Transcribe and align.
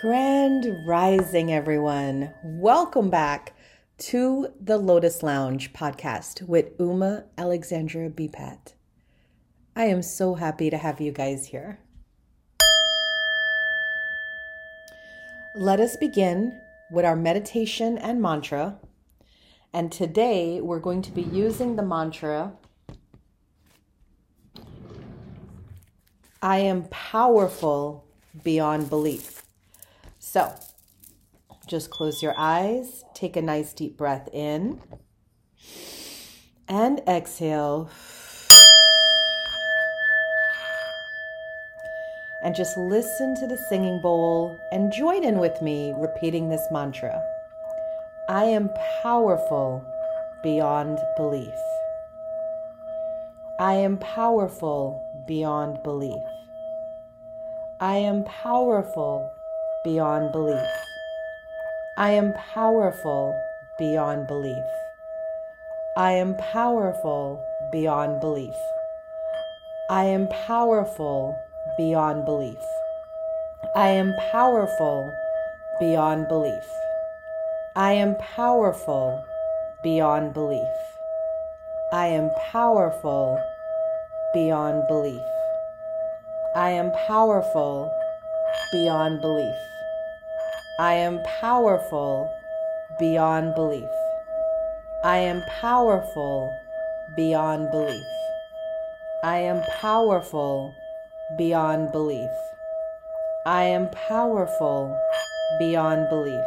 Grand 0.00 0.86
Rising, 0.86 1.52
everyone. 1.52 2.32
Welcome 2.44 3.10
back 3.10 3.56
to 3.98 4.46
the 4.60 4.78
Lotus 4.78 5.24
Lounge 5.24 5.72
podcast 5.72 6.42
with 6.42 6.70
Uma 6.78 7.24
Alexandra 7.36 8.08
Beepat. 8.08 8.74
I 9.74 9.86
am 9.86 10.02
so 10.02 10.36
happy 10.36 10.70
to 10.70 10.78
have 10.78 11.00
you 11.00 11.10
guys 11.10 11.46
here. 11.48 11.80
Let 15.56 15.80
us 15.80 15.96
begin 15.96 16.60
with 16.92 17.04
our 17.04 17.16
meditation 17.16 17.98
and 17.98 18.22
mantra. 18.22 18.78
And 19.72 19.90
today 19.90 20.60
we're 20.60 20.78
going 20.78 21.02
to 21.02 21.10
be 21.10 21.22
using 21.22 21.74
the 21.74 21.82
mantra 21.82 22.52
I 26.40 26.58
am 26.58 26.84
powerful 26.84 28.04
beyond 28.44 28.88
belief. 28.88 29.42
So 30.30 30.54
just 31.66 31.88
close 31.88 32.22
your 32.22 32.34
eyes, 32.36 33.02
take 33.14 33.34
a 33.36 33.40
nice 33.40 33.72
deep 33.72 33.96
breath 33.96 34.28
in, 34.34 34.78
and 36.68 37.00
exhale. 37.08 37.88
And 42.44 42.54
just 42.54 42.76
listen 42.76 43.36
to 43.36 43.46
the 43.46 43.56
singing 43.70 44.02
bowl 44.02 44.54
and 44.70 44.92
join 44.92 45.24
in 45.24 45.38
with 45.38 45.62
me 45.62 45.94
repeating 45.96 46.50
this 46.50 46.66
mantra 46.70 47.18
I 48.28 48.44
am 48.44 48.68
powerful 49.02 49.82
beyond 50.42 50.98
belief. 51.16 51.58
I 53.58 53.72
am 53.72 53.96
powerful 53.96 55.02
beyond 55.26 55.82
belief. 55.82 56.22
I 57.80 57.96
am 57.96 58.24
powerful 58.24 59.32
beyond 59.84 60.32
belief. 60.32 60.68
I 61.96 62.10
am 62.10 62.32
powerful 62.54 63.34
beyond 63.78 64.26
belief. 64.26 64.64
I 65.96 66.12
am 66.12 66.36
powerful 66.36 67.44
beyond 67.72 68.20
belief. 68.20 68.54
I 69.90 70.04
am 70.04 70.28
powerful 70.46 71.36
beyond 71.76 72.24
belief. 72.24 72.62
I 73.74 73.88
am 73.88 74.14
powerful 74.32 75.10
beyond 75.80 76.28
belief. 76.28 76.68
I 77.76 77.92
am 77.92 78.16
powerful 78.36 79.24
beyond 79.82 80.34
belief. 80.34 80.76
I 81.92 82.06
am 82.06 82.30
powerful 82.52 83.38
beyond 84.34 84.86
belief. 84.88 85.22
I 86.54 86.70
am 86.70 86.92
powerful 87.06 87.90
beyond 88.72 89.20
belief. 89.20 89.56
I 90.78 90.94
am 90.94 91.20
powerful 91.40 92.30
beyond 92.98 93.54
belief. 93.54 93.90
I 95.04 95.18
am 95.18 95.42
powerful 95.60 96.52
beyond 97.16 97.70
belief. 97.70 98.06
I 99.24 99.38
am 99.38 99.62
powerful 99.80 100.74
beyond 101.36 101.92
belief. 101.92 102.30
I 103.46 103.62
am 103.64 103.88
powerful 103.90 104.96
beyond 105.58 106.08
belief. 106.08 106.44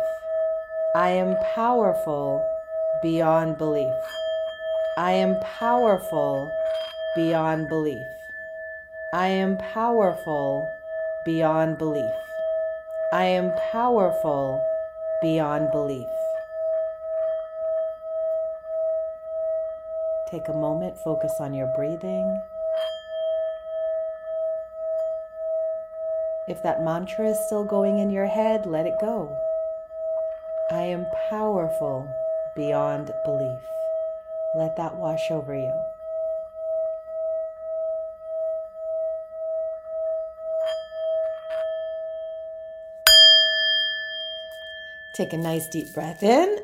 I 0.95 1.09
am 1.09 1.35
powerful 1.55 2.41
beyond 3.02 3.57
belief. 3.57 3.94
I 4.97 5.13
am 5.13 5.39
powerful 5.59 6.52
beyond 7.16 7.69
belief. 7.69 8.05
I 9.13 9.27
am 9.27 9.57
powerful 9.57 10.67
beyond 11.25 11.77
belief. 11.77 12.11
I 13.14 13.25
am 13.25 13.52
powerful 13.72 14.64
beyond 15.22 15.72
belief. 15.72 16.08
Take 20.29 20.47
a 20.47 20.53
moment, 20.53 20.97
focus 20.97 21.34
on 21.40 21.53
your 21.53 21.72
breathing. 21.75 22.41
If 26.47 26.63
that 26.63 26.84
mantra 26.84 27.29
is 27.29 27.40
still 27.45 27.66
going 27.66 28.00
in 28.00 28.09
your 28.09 28.28
head, 28.28 28.66
let 28.66 28.85
it 28.85 28.95
go. 29.00 29.38
I 30.72 30.84
am 30.84 31.06
powerful 31.29 32.07
beyond 32.56 33.12
belief. 33.25 33.62
Let 34.56 34.75
that 34.78 34.95
wash 34.95 35.29
over 35.29 35.53
you. 35.53 35.91
Take 45.13 45.33
a 45.33 45.38
nice 45.38 45.67
deep 45.67 45.94
breath 45.94 46.23
in 46.23 46.59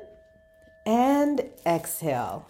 and 0.86 1.42
exhale. 1.66 2.48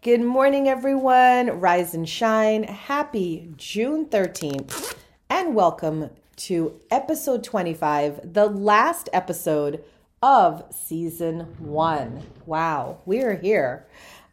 Good 0.00 0.22
morning, 0.22 0.70
everyone. 0.70 1.60
Rise 1.60 1.92
and 1.92 2.08
shine. 2.08 2.62
Happy 2.62 3.52
June 3.58 4.06
13th, 4.06 4.94
and 5.28 5.54
welcome 5.54 6.08
to 6.36 6.80
episode 6.90 7.44
25, 7.44 8.32
the 8.32 8.46
last 8.46 9.10
episode 9.12 9.84
of 10.22 10.64
season 10.70 11.40
one. 11.58 12.22
Wow, 12.46 13.02
we 13.04 13.20
are 13.20 13.36
here. 13.36 13.86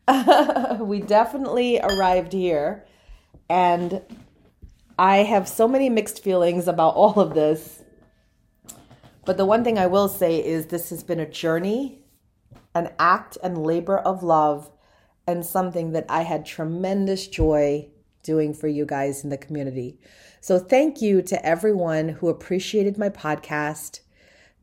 we 0.80 1.02
definitely 1.02 1.78
arrived 1.82 2.32
here, 2.32 2.86
and 3.50 4.02
I 4.98 5.18
have 5.18 5.50
so 5.50 5.68
many 5.68 5.90
mixed 5.90 6.24
feelings 6.24 6.70
about 6.70 6.96
all 6.96 7.20
of 7.20 7.34
this 7.34 7.82
but 9.26 9.38
the 9.38 9.46
one 9.46 9.64
thing 9.64 9.78
I 9.78 9.88
will 9.88 10.08
say 10.08 10.44
is 10.44 10.68
this 10.68 10.90
has 10.92 11.04
been 11.04 11.20
a 11.20 11.30
journey, 11.30 12.00
an 12.74 12.92
act 13.00 13.38
and 13.44 13.66
labor 13.66 13.98
of 13.98 14.24
love, 14.24 14.72
and 15.28 15.46
something 15.46 15.92
that 15.94 16.06
I 16.10 16.22
had 16.22 16.46
tremendous 16.46 17.28
joy 17.28 17.90
doing 18.24 18.54
for 18.54 18.68
you 18.68 18.86
guys 18.86 19.24
in 19.24 19.30
the 19.30 19.38
community. 19.38 20.00
So 20.42 20.60
thank 20.60 21.02
you 21.02 21.22
to 21.24 21.46
everyone 21.46 22.10
who 22.10 22.30
appreciated 22.30 22.98
my 22.98 23.10
podcast. 23.10 24.02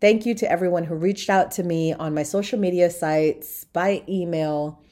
Thank 0.01 0.27
you 0.27 0.34
to 0.37 0.51
everyone 0.51 0.84
who 0.84 0.95
reached 0.95 1.31
out 1.31 1.51
to 1.53 1.62
me 1.62 1.93
on 1.93 2.15
my 2.15 2.22
social 2.22 2.59
media 2.59 2.91
sites, 2.91 3.65
by 3.72 4.03
email, 4.09 4.83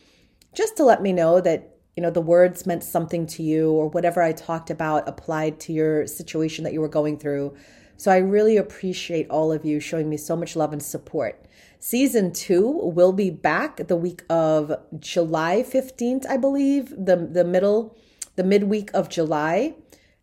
just 0.55 0.77
to 0.77 0.85
let 0.85 1.03
me 1.03 1.13
know 1.13 1.41
that 1.41 1.77
you 1.97 2.03
know 2.03 2.11
the 2.11 2.21
words 2.21 2.67
meant 2.67 2.83
something 2.83 3.27
to 3.27 3.43
you 3.43 3.71
or 3.73 3.89
whatever 3.89 4.23
I 4.23 4.33
talked 4.33 4.71
about 4.71 5.09
applied 5.09 5.61
to 5.61 5.73
your 5.73 6.07
situation 6.07 6.65
that 6.65 6.73
you 6.73 6.81
were 6.81 6.89
going 6.89 7.19
through. 7.19 7.57
So 8.01 8.11
I 8.11 8.17
really 8.17 8.57
appreciate 8.57 9.29
all 9.29 9.53
of 9.53 9.67
you 9.67 9.79
showing 9.79 10.09
me 10.09 10.17
so 10.17 10.35
much 10.35 10.57
love 10.57 10.73
and 10.73 10.83
support. 10.83 11.45
Season 11.81 12.33
two 12.33 12.67
will 12.67 13.13
be 13.13 13.29
back 13.29 13.89
the 13.89 13.95
week 13.95 14.23
of 14.31 14.73
July 14.99 15.63
15th, 15.63 16.25
I 16.27 16.39
believe, 16.39 16.89
the, 16.97 17.29
the 17.31 17.45
middle, 17.45 17.95
the 18.37 18.43
midweek 18.43 18.91
of 18.95 19.11
July. 19.11 19.75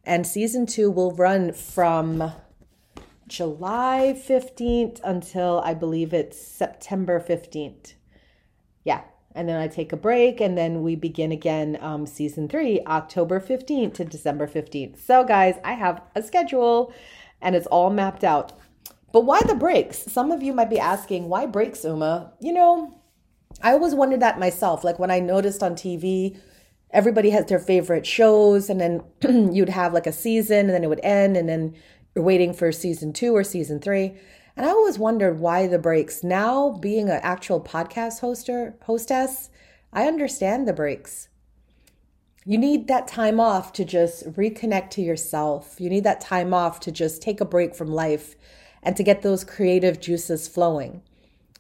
And 0.03 0.25
season 0.25 0.65
two 0.65 0.89
will 0.89 1.11
run 1.11 1.53
from 1.53 2.31
July 3.27 4.19
15th 4.27 4.99
until 5.03 5.61
I 5.63 5.75
believe 5.75 6.15
it's 6.15 6.41
September 6.41 7.19
15th. 7.19 7.94
Yeah. 8.85 9.01
And 9.35 9.47
then 9.47 9.61
I 9.61 9.67
take 9.67 9.94
a 9.94 9.97
break 9.97 10.41
and 10.41 10.57
then 10.57 10.81
we 10.81 10.95
begin 10.95 11.31
again 11.31 11.77
um, 11.79 12.07
season 12.07 12.49
three, 12.49 12.81
October 12.88 13.39
15th 13.39 13.94
to 13.94 14.03
December 14.03 14.47
15th. 14.47 14.97
So, 14.99 15.23
guys, 15.23 15.57
I 15.63 15.73
have 15.73 16.01
a 16.15 16.23
schedule 16.23 16.91
and 17.42 17.56
it's 17.56 17.68
all 17.68 17.90
mapped 17.90 18.24
out. 18.24 18.53
But 19.12 19.25
why 19.25 19.42
the 19.42 19.56
breaks? 19.56 20.00
Some 20.00 20.31
of 20.31 20.44
you 20.44 20.53
might 20.53 20.70
be 20.70 20.80
asking, 20.80 21.30
why 21.30 21.46
breaks, 21.46 21.84
Uma? 21.84 22.34
You 22.40 22.53
know, 22.53 23.02
I 23.62 23.72
always 23.72 23.96
wondered 23.96 24.20
that 24.20 24.40
myself. 24.40 24.84
Like 24.84 25.00
when 25.00 25.12
I 25.12 25.20
noticed 25.20 25.64
on 25.64 25.74
TV, 25.74 26.38
everybody 26.92 27.30
has 27.31 27.46
their 27.46 27.59
favorite 27.59 28.06
shows, 28.06 28.70
and 28.70 28.80
then 28.80 29.03
you'd 29.53 29.70
have 29.70 29.94
like 29.94 30.08
a 30.08 30.12
season, 30.12 30.68
and 30.68 30.70
then 30.70 30.84
it 30.84 30.90
would 30.90 31.03
end, 31.03 31.38
and 31.38 31.48
then 31.48 31.75
you're 32.16 32.24
waiting 32.24 32.53
for 32.53 32.72
season 32.72 33.13
two 33.13 33.36
or 33.36 33.44
season 33.44 33.80
three. 33.80 34.18
And 34.56 34.66
I 34.66 34.69
always 34.69 34.98
wondered 34.98 35.40
why 35.40 35.68
the 35.68 35.78
breaks. 35.78 36.24
Now, 36.24 36.72
being 36.72 37.10
an 37.10 37.19
actual 37.22 37.62
podcast 37.62 38.22
hoster, 38.22 38.74
hostess, 38.83 39.50
I 39.94 40.07
understand 40.07 40.68
the 40.68 40.74
breaks. 40.74 41.30
You 42.49 42.57
need 42.57 42.88
that 42.88 43.09
time 43.09 43.41
off 43.41 43.73
to 43.73 43.83
just 43.83 44.25
reconnect 44.38 44.91
to 44.91 45.01
yourself. 45.01 45.81
You 45.81 45.89
need 45.89 46.05
that 46.05 46.21
time 46.21 46.53
off 46.53 46.79
to 46.79 46.94
just 46.94 47.21
take 47.21 47.41
a 47.41 47.45
break 47.45 47.75
from 47.75 47.91
life 47.91 48.38
and 48.81 48.95
to 48.95 49.03
get 49.03 49.21
those 49.21 49.44
creative 49.44 49.99
juices 49.99 50.47
flowing. 50.47 51.01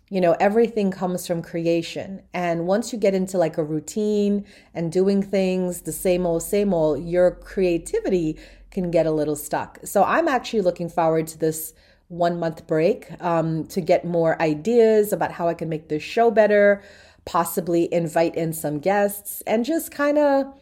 You 0.09 0.21
know, 0.21 0.37
everything 0.39 0.91
comes 0.91 1.27
from 1.27 1.41
creation. 1.41 2.21
And 2.33 2.67
once 2.67 2.93
you 2.93 2.99
get 2.99 3.13
into 3.13 3.37
like 3.37 3.57
a 3.57 3.65
routine 3.65 4.45
and 4.73 4.89
doing 4.89 5.21
things 5.21 5.81
the 5.81 5.91
same 5.91 6.25
old, 6.25 6.43
same 6.43 6.73
old, 6.73 7.03
your 7.03 7.31
creativity 7.31 8.39
can 8.71 8.89
get 8.89 9.05
a 9.05 9.11
little 9.11 9.35
stuck. 9.35 9.79
So 9.83 10.05
I'm 10.05 10.29
actually 10.29 10.61
looking 10.61 10.87
forward 10.87 11.27
to 11.27 11.37
this 11.37 11.73
one 12.07 12.39
month 12.39 12.65
break 12.65 13.11
um, 13.21 13.65
to 13.65 13.81
get 13.81 14.05
more 14.05 14.41
ideas 14.41 15.11
about 15.11 15.33
how 15.33 15.49
I 15.49 15.53
can 15.53 15.67
make 15.67 15.89
this 15.89 16.01
show 16.01 16.31
better, 16.31 16.81
possibly 17.25 17.93
invite 17.93 18.35
in 18.35 18.53
some 18.53 18.79
guests, 18.79 19.43
and 19.45 19.65
just 19.65 19.91
kind 19.91 20.17
of 20.17 20.53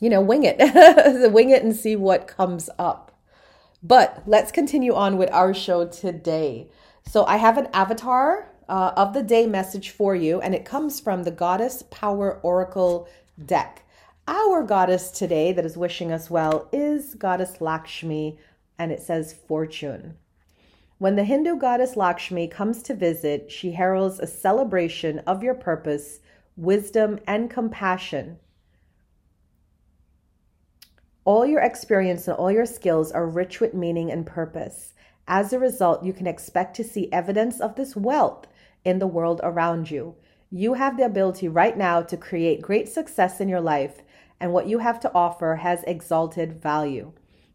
you 0.00 0.10
know, 0.10 0.20
wing 0.20 0.44
it, 0.44 0.58
wing 1.32 1.50
it 1.50 1.62
and 1.62 1.74
see 1.74 1.96
what 1.96 2.26
comes 2.26 2.68
up. 2.78 3.12
But 3.82 4.22
let's 4.26 4.52
continue 4.52 4.94
on 4.94 5.16
with 5.16 5.30
our 5.30 5.54
show 5.54 5.86
today. 5.86 6.68
So 7.08 7.24
I 7.24 7.36
have 7.36 7.56
an 7.56 7.68
avatar 7.72 8.50
uh, 8.68 8.92
of 8.96 9.14
the 9.14 9.22
day 9.22 9.46
message 9.46 9.90
for 9.90 10.14
you, 10.14 10.40
and 10.40 10.54
it 10.54 10.64
comes 10.64 10.98
from 10.98 11.22
the 11.22 11.30
Goddess 11.30 11.84
Power 11.90 12.40
Oracle 12.42 13.08
deck. 13.44 13.84
Our 14.28 14.64
goddess 14.64 15.12
today 15.12 15.52
that 15.52 15.64
is 15.64 15.76
wishing 15.76 16.10
us 16.10 16.28
well 16.28 16.68
is 16.72 17.14
Goddess 17.14 17.60
Lakshmi, 17.60 18.38
and 18.76 18.90
it 18.90 19.00
says 19.00 19.32
fortune. 19.32 20.16
When 20.98 21.14
the 21.14 21.24
Hindu 21.24 21.58
goddess 21.58 21.94
Lakshmi 21.94 22.48
comes 22.48 22.82
to 22.84 22.94
visit, 22.94 23.52
she 23.52 23.72
heralds 23.72 24.18
a 24.18 24.26
celebration 24.26 25.20
of 25.20 25.42
your 25.42 25.54
purpose, 25.54 26.20
wisdom, 26.56 27.20
and 27.26 27.50
compassion. 27.50 28.38
All 31.26 31.44
your 31.44 31.60
experience 31.60 32.28
and 32.28 32.36
all 32.36 32.52
your 32.52 32.66
skills 32.66 33.10
are 33.10 33.26
rich 33.26 33.60
with 33.60 33.74
meaning 33.74 34.12
and 34.12 34.24
purpose. 34.24 34.94
As 35.26 35.52
a 35.52 35.58
result, 35.58 36.04
you 36.04 36.12
can 36.12 36.28
expect 36.28 36.76
to 36.76 36.84
see 36.84 37.10
evidence 37.10 37.60
of 37.60 37.74
this 37.74 37.96
wealth 37.96 38.46
in 38.84 39.00
the 39.00 39.08
world 39.08 39.40
around 39.42 39.90
you. 39.90 40.14
You 40.52 40.74
have 40.74 40.96
the 40.96 41.04
ability 41.04 41.48
right 41.48 41.76
now 41.76 42.00
to 42.02 42.16
create 42.16 42.62
great 42.62 42.88
success 42.88 43.40
in 43.40 43.48
your 43.48 43.60
life, 43.60 44.02
and 44.38 44.52
what 44.52 44.68
you 44.68 44.78
have 44.78 45.00
to 45.00 45.12
offer 45.12 45.56
has 45.56 45.82
exalted 45.82 46.62
value. 46.62 47.10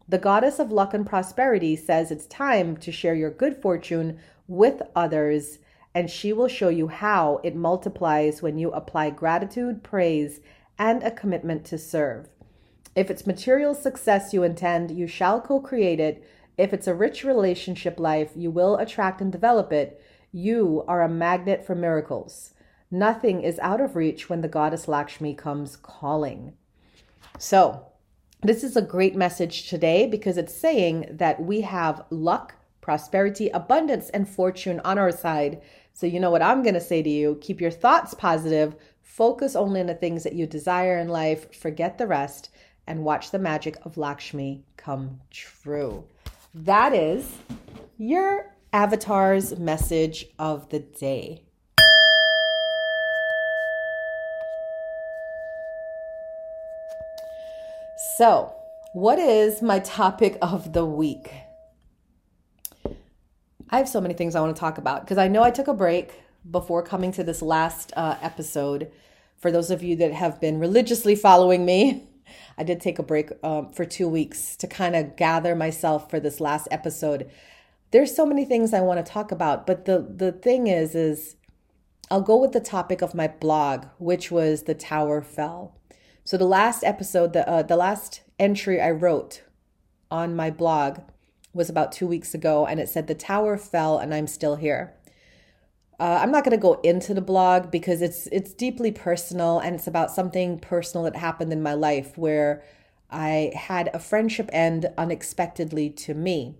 The 0.06 0.18
goddess 0.18 0.58
of 0.58 0.70
luck 0.70 0.92
and 0.92 1.06
prosperity 1.06 1.74
says 1.74 2.10
it's 2.10 2.26
time 2.26 2.76
to 2.76 2.92
share 2.92 3.14
your 3.14 3.30
good 3.30 3.56
fortune 3.56 4.18
with 4.48 4.82
others, 4.94 5.60
and 5.94 6.10
she 6.10 6.34
will 6.34 6.48
show 6.48 6.68
you 6.68 6.88
how 6.88 7.40
it 7.42 7.56
multiplies 7.56 8.42
when 8.42 8.58
you 8.58 8.70
apply 8.72 9.08
gratitude, 9.08 9.82
praise, 9.82 10.40
and 10.78 11.02
a 11.02 11.10
commitment 11.10 11.64
to 11.64 11.78
serve. 11.78 12.28
If 12.94 13.10
it's 13.10 13.26
material 13.26 13.74
success 13.74 14.34
you 14.34 14.42
intend, 14.42 14.90
you 14.90 15.06
shall 15.06 15.40
co 15.40 15.60
create 15.60 16.00
it. 16.00 16.24
If 16.58 16.74
it's 16.74 16.86
a 16.86 16.94
rich 16.94 17.24
relationship 17.24 17.98
life, 17.98 18.32
you 18.36 18.50
will 18.50 18.76
attract 18.76 19.20
and 19.20 19.32
develop 19.32 19.72
it. 19.72 20.02
You 20.30 20.84
are 20.86 21.02
a 21.02 21.08
magnet 21.08 21.64
for 21.64 21.74
miracles. 21.74 22.52
Nothing 22.90 23.42
is 23.42 23.58
out 23.60 23.80
of 23.80 23.96
reach 23.96 24.28
when 24.28 24.42
the 24.42 24.48
goddess 24.48 24.86
Lakshmi 24.86 25.32
comes 25.32 25.76
calling. 25.76 26.52
So, 27.38 27.86
this 28.42 28.62
is 28.62 28.76
a 28.76 28.82
great 28.82 29.14
message 29.14 29.68
today 29.70 30.06
because 30.06 30.36
it's 30.36 30.54
saying 30.54 31.06
that 31.10 31.40
we 31.40 31.62
have 31.62 32.04
luck, 32.10 32.56
prosperity, 32.82 33.48
abundance, 33.48 34.10
and 34.10 34.28
fortune 34.28 34.80
on 34.84 34.98
our 34.98 35.12
side. 35.12 35.62
So, 35.94 36.06
you 36.06 36.20
know 36.20 36.30
what 36.30 36.42
I'm 36.42 36.62
going 36.62 36.74
to 36.74 36.80
say 36.80 37.02
to 37.02 37.08
you 37.08 37.38
keep 37.40 37.60
your 37.60 37.70
thoughts 37.70 38.12
positive, 38.12 38.76
focus 39.00 39.56
only 39.56 39.80
on 39.80 39.86
the 39.86 39.94
things 39.94 40.24
that 40.24 40.34
you 40.34 40.46
desire 40.46 40.98
in 40.98 41.08
life, 41.08 41.54
forget 41.54 41.96
the 41.96 42.06
rest, 42.06 42.50
and 42.86 43.04
watch 43.04 43.30
the 43.30 43.38
magic 43.38 43.76
of 43.84 43.96
Lakshmi 43.96 44.64
come 44.76 45.20
true. 45.30 46.04
That 46.54 46.92
is 46.92 47.38
your 47.98 48.52
avatar's 48.72 49.58
message 49.58 50.26
of 50.38 50.68
the 50.70 50.80
day. 50.80 51.42
So, 58.16 58.52
what 58.92 59.18
is 59.18 59.62
my 59.62 59.78
topic 59.78 60.36
of 60.42 60.72
the 60.72 60.84
week? 60.84 61.32
I 63.70 63.78
have 63.78 63.88
so 63.88 64.02
many 64.02 64.12
things 64.12 64.34
I 64.34 64.40
want 64.40 64.54
to 64.54 64.60
talk 64.60 64.76
about 64.76 65.00
because 65.02 65.16
I 65.16 65.28
know 65.28 65.42
I 65.42 65.50
took 65.50 65.68
a 65.68 65.74
break 65.74 66.12
before 66.50 66.82
coming 66.82 67.10
to 67.12 67.24
this 67.24 67.40
last 67.40 67.92
uh, 67.96 68.16
episode. 68.20 68.92
For 69.38 69.50
those 69.50 69.70
of 69.70 69.82
you 69.82 69.96
that 69.96 70.12
have 70.12 70.40
been 70.40 70.58
religiously 70.58 71.14
following 71.14 71.64
me, 71.64 72.06
I 72.58 72.64
did 72.64 72.80
take 72.80 72.98
a 72.98 73.02
break 73.02 73.30
um, 73.42 73.70
for 73.72 73.84
two 73.84 74.08
weeks 74.08 74.56
to 74.56 74.66
kind 74.66 74.94
of 74.94 75.16
gather 75.16 75.54
myself 75.54 76.10
for 76.10 76.20
this 76.20 76.40
last 76.40 76.68
episode. 76.70 77.30
There's 77.90 78.14
so 78.14 78.24
many 78.24 78.44
things 78.44 78.72
I 78.72 78.80
want 78.80 79.04
to 79.04 79.12
talk 79.12 79.32
about, 79.32 79.66
but 79.66 79.84
the 79.84 80.06
the 80.08 80.32
thing 80.32 80.66
is, 80.66 80.94
is 80.94 81.36
I'll 82.10 82.22
go 82.22 82.36
with 82.36 82.52
the 82.52 82.60
topic 82.60 83.02
of 83.02 83.14
my 83.14 83.28
blog, 83.28 83.86
which 83.98 84.30
was 84.30 84.62
the 84.62 84.74
tower 84.74 85.22
fell. 85.22 85.76
So 86.24 86.36
the 86.36 86.44
last 86.44 86.84
episode, 86.84 87.32
the 87.32 87.48
uh, 87.48 87.62
the 87.62 87.76
last 87.76 88.22
entry 88.38 88.80
I 88.80 88.90
wrote 88.90 89.42
on 90.10 90.36
my 90.36 90.50
blog 90.50 91.00
was 91.54 91.68
about 91.68 91.92
two 91.92 92.06
weeks 92.06 92.34
ago, 92.34 92.66
and 92.66 92.80
it 92.80 92.88
said 92.88 93.06
the 93.06 93.14
tower 93.14 93.56
fell 93.56 93.98
and 93.98 94.14
I'm 94.14 94.26
still 94.26 94.56
here. 94.56 94.94
Uh, 96.00 96.18
I'm 96.22 96.32
not 96.32 96.44
going 96.44 96.56
to 96.56 96.62
go 96.62 96.80
into 96.82 97.14
the 97.14 97.20
blog 97.20 97.70
because 97.70 98.02
it's 98.02 98.26
it's 98.28 98.52
deeply 98.52 98.90
personal 98.90 99.58
and 99.58 99.76
it's 99.76 99.86
about 99.86 100.10
something 100.10 100.58
personal 100.58 101.04
that 101.04 101.16
happened 101.16 101.52
in 101.52 101.62
my 101.62 101.74
life 101.74 102.16
where 102.18 102.64
I 103.10 103.52
had 103.54 103.90
a 103.92 103.98
friendship 103.98 104.48
end 104.52 104.86
unexpectedly 104.96 105.90
to 105.90 106.14
me. 106.14 106.56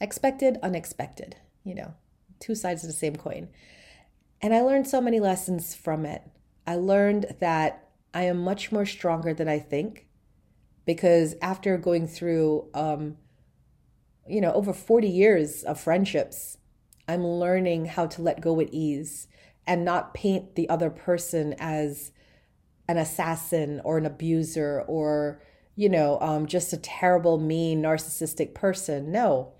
Expected, 0.00 0.58
unexpected, 0.62 1.36
you 1.64 1.74
know, 1.74 1.94
two 2.38 2.54
sides 2.54 2.84
of 2.84 2.88
the 2.88 2.94
same 2.94 3.16
coin. 3.16 3.48
And 4.40 4.54
I 4.54 4.60
learned 4.60 4.86
so 4.86 5.00
many 5.00 5.18
lessons 5.18 5.74
from 5.74 6.06
it. 6.06 6.22
I 6.66 6.76
learned 6.76 7.34
that 7.40 7.88
I 8.14 8.24
am 8.24 8.38
much 8.38 8.70
more 8.70 8.86
stronger 8.86 9.34
than 9.34 9.48
I 9.48 9.58
think 9.58 10.06
because 10.84 11.34
after 11.42 11.76
going 11.76 12.06
through, 12.06 12.68
um, 12.72 13.16
you 14.28 14.40
know, 14.40 14.52
over 14.52 14.72
40 14.72 15.08
years 15.08 15.62
of 15.64 15.80
friendships, 15.80 16.58
I'm 17.08 17.26
learning 17.26 17.86
how 17.86 18.06
to 18.06 18.22
let 18.22 18.40
go 18.40 18.52
with 18.52 18.68
ease 18.72 19.28
and 19.66 19.84
not 19.84 20.14
paint 20.14 20.54
the 20.54 20.68
other 20.68 20.90
person 20.90 21.54
as 21.58 22.12
an 22.88 22.98
assassin 22.98 23.80
or 23.84 23.98
an 23.98 24.06
abuser 24.06 24.82
or, 24.86 25.40
you 25.74 25.88
know, 25.88 26.18
um, 26.20 26.46
just 26.46 26.72
a 26.72 26.76
terrible, 26.76 27.38
mean, 27.38 27.82
narcissistic 27.82 28.54
person. 28.54 29.10
No. 29.10 29.52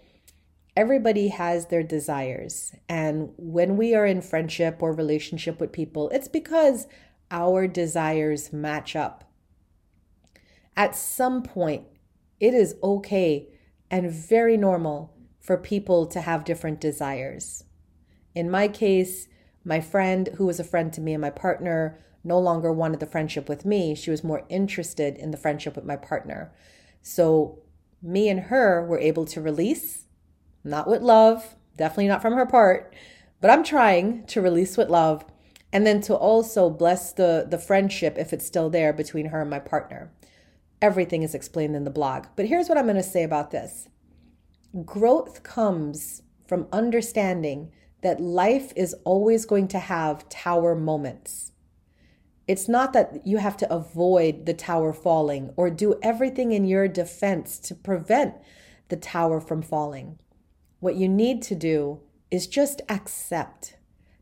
Everybody 0.77 1.29
has 1.29 1.67
their 1.67 1.83
desires. 1.83 2.75
And 2.89 3.31
when 3.37 3.77
we 3.77 3.95
are 3.95 4.07
in 4.07 4.21
friendship 4.21 4.83
or 4.83 4.93
relationship 4.93 5.59
with 5.59 5.73
people, 5.73 6.11
it's 6.11 6.29
because 6.29 6.87
our 7.31 7.67
desires 7.67 8.53
match 8.53 8.95
up. 8.95 9.25
At 10.77 10.95
some 10.95 11.43
point, 11.43 11.85
it 12.39 12.53
is 12.53 12.77
okay 12.83 13.49
and 13.91 14.11
very 14.11 14.57
normal 14.57 15.16
for 15.47 15.57
people 15.57 16.07
to 16.07 16.21
have 16.21 16.45
different 16.45 16.81
desires. 16.81 17.63
In 18.35 18.51
my 18.51 18.67
case, 18.67 19.29
my 19.65 19.81
friend, 19.81 20.29
who 20.37 20.47
was 20.47 20.59
a 20.59 20.65
friend 20.65 20.93
to 20.93 21.01
me 21.01 21.15
and 21.15 21.23
my 21.23 21.31
partner, 21.31 22.05
no 22.25 22.37
longer 22.41 22.73
wanted 22.73 22.99
the 22.99 23.07
friendship 23.07 23.49
with 23.49 23.65
me. 23.65 23.95
She 23.95 24.11
was 24.11 24.25
more 24.25 24.45
interested 24.49 25.17
in 25.17 25.31
the 25.31 25.37
friendship 25.37 25.77
with 25.77 25.85
my 25.85 25.95
partner. 25.95 26.53
So, 27.01 27.61
me 28.03 28.29
and 28.29 28.41
her 28.41 28.85
were 28.85 28.99
able 28.99 29.25
to 29.27 29.41
release, 29.41 30.07
not 30.65 30.88
with 30.88 31.00
love, 31.00 31.55
definitely 31.76 32.09
not 32.09 32.23
from 32.23 32.35
her 32.35 32.47
part, 32.47 32.93
but 33.41 33.49
I'm 33.49 33.62
trying 33.62 34.26
to 34.26 34.41
release 34.41 34.76
with 34.76 34.91
love 34.91 35.25
and 35.73 35.87
then 35.87 36.00
to 36.03 36.15
also 36.15 36.71
bless 36.71 37.12
the 37.12 37.47
the 37.49 37.59
friendship 37.59 38.17
if 38.19 38.33
it's 38.33 38.47
still 38.47 38.69
there 38.69 38.93
between 38.93 39.26
her 39.26 39.43
and 39.43 39.50
my 39.50 39.61
partner. 39.61 40.11
Everything 40.83 41.23
is 41.23 41.35
explained 41.35 41.76
in 41.76 41.85
the 41.85 41.91
blog. 41.91 42.26
But 42.35 42.47
here's 42.47 42.69
what 42.69 42.76
I'm 42.79 42.87
going 42.87 42.97
to 42.97 43.03
say 43.03 43.23
about 43.23 43.50
this. 43.53 43.88
Growth 44.85 45.42
comes 45.42 46.23
from 46.47 46.68
understanding 46.71 47.73
that 48.02 48.21
life 48.21 48.73
is 48.76 48.95
always 49.04 49.47
going 49.47 49.68
to 49.68 49.78
have 49.78 50.28
tower 50.28 50.75
moments. 50.75 51.52
It's 52.47 52.68
not 52.68 52.92
that 52.92 53.26
you 53.26 53.38
have 53.38 53.56
to 53.59 53.73
avoid 53.73 54.45
the 54.45 54.54
tower 54.54 54.92
falling 54.92 55.52
or 55.56 55.71
do 55.71 55.99
everything 56.02 56.52
in 56.52 56.66
your 56.66 56.88
defense 56.88 57.59
to 57.61 57.75
prevent 57.75 58.35
the 58.88 58.97
tower 58.97 59.40
from 59.40 59.62
falling. 59.62 60.18
What 60.78 60.97
you 60.97 61.09
need 61.09 61.42
to 61.42 61.54
do 61.54 62.00
is 62.30 62.47
just 62.47 62.83
accept 62.88 63.76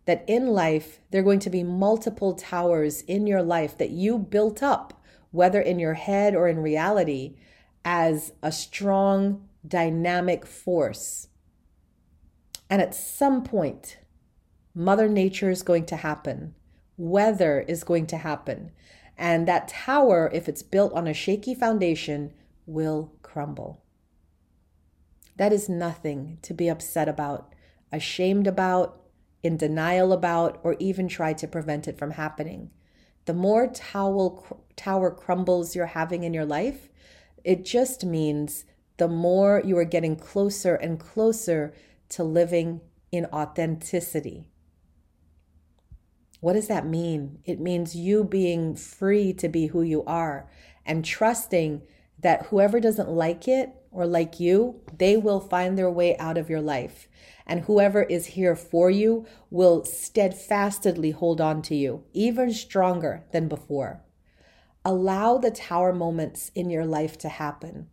that 0.06 0.24
in 0.28 0.48
life, 0.48 1.00
there 1.10 1.20
are 1.20 1.24
going 1.24 1.40
to 1.40 1.50
be 1.50 1.64
multiple 1.64 2.34
towers 2.34 3.02
in 3.02 3.26
your 3.26 3.42
life 3.42 3.76
that 3.78 3.90
you 3.90 4.18
built 4.18 4.62
up, 4.62 5.02
whether 5.32 5.60
in 5.60 5.78
your 5.78 5.94
head 5.94 6.34
or 6.34 6.48
in 6.48 6.58
reality, 6.60 7.36
as 7.84 8.32
a 8.42 8.52
strong, 8.52 9.48
dynamic 9.66 10.46
force. 10.46 11.28
And 12.68 12.80
at 12.82 12.94
some 12.94 13.42
point, 13.42 13.98
Mother 14.74 15.08
Nature 15.08 15.50
is 15.50 15.62
going 15.62 15.86
to 15.86 15.96
happen, 15.96 16.54
weather 16.96 17.64
is 17.66 17.84
going 17.84 18.06
to 18.08 18.16
happen. 18.16 18.72
And 19.16 19.46
that 19.46 19.68
tower, 19.68 20.30
if 20.32 20.48
it's 20.48 20.62
built 20.62 20.92
on 20.92 21.06
a 21.06 21.14
shaky 21.14 21.54
foundation, 21.54 22.32
will 22.66 23.12
crumble. 23.22 23.84
That 25.36 25.52
is 25.52 25.68
nothing 25.68 26.38
to 26.42 26.54
be 26.54 26.68
upset 26.68 27.08
about, 27.08 27.54
ashamed 27.92 28.46
about, 28.46 29.00
in 29.42 29.56
denial 29.56 30.12
about, 30.12 30.58
or 30.62 30.74
even 30.78 31.06
try 31.06 31.32
to 31.34 31.46
prevent 31.46 31.86
it 31.86 31.98
from 31.98 32.12
happening. 32.12 32.70
The 33.26 33.34
more 33.34 33.68
towel, 33.68 34.64
tower 34.76 35.10
crumbles 35.10 35.76
you're 35.76 35.86
having 35.86 36.24
in 36.24 36.34
your 36.34 36.44
life, 36.44 36.88
it 37.44 37.64
just 37.64 38.04
means 38.04 38.64
the 38.96 39.08
more 39.08 39.60
you 39.64 39.76
are 39.78 39.84
getting 39.84 40.16
closer 40.16 40.74
and 40.74 41.00
closer 41.00 41.74
to 42.10 42.22
living 42.22 42.80
in 43.10 43.26
authenticity. 43.26 44.48
What 46.40 46.52
does 46.52 46.68
that 46.68 46.86
mean? 46.86 47.38
It 47.44 47.58
means 47.58 47.96
you 47.96 48.22
being 48.22 48.76
free 48.76 49.32
to 49.34 49.48
be 49.48 49.68
who 49.68 49.82
you 49.82 50.04
are 50.04 50.48
and 50.84 51.04
trusting 51.04 51.82
that 52.20 52.46
whoever 52.46 52.80
doesn't 52.80 53.08
like 53.08 53.48
it 53.48 53.70
or 53.90 54.06
like 54.06 54.40
you, 54.40 54.80
they 54.96 55.16
will 55.16 55.40
find 55.40 55.78
their 55.78 55.90
way 55.90 56.16
out 56.18 56.36
of 56.36 56.50
your 56.50 56.60
life. 56.60 57.08
And 57.46 57.60
whoever 57.60 58.02
is 58.02 58.26
here 58.26 58.56
for 58.56 58.90
you 58.90 59.26
will 59.50 59.84
steadfastly 59.84 61.12
hold 61.12 61.40
on 61.40 61.62
to 61.62 61.74
you, 61.74 62.04
even 62.12 62.52
stronger 62.52 63.24
than 63.32 63.48
before. 63.48 64.02
Allow 64.84 65.38
the 65.38 65.50
tower 65.50 65.92
moments 65.92 66.50
in 66.54 66.70
your 66.70 66.84
life 66.84 67.16
to 67.18 67.28
happen. 67.28 67.88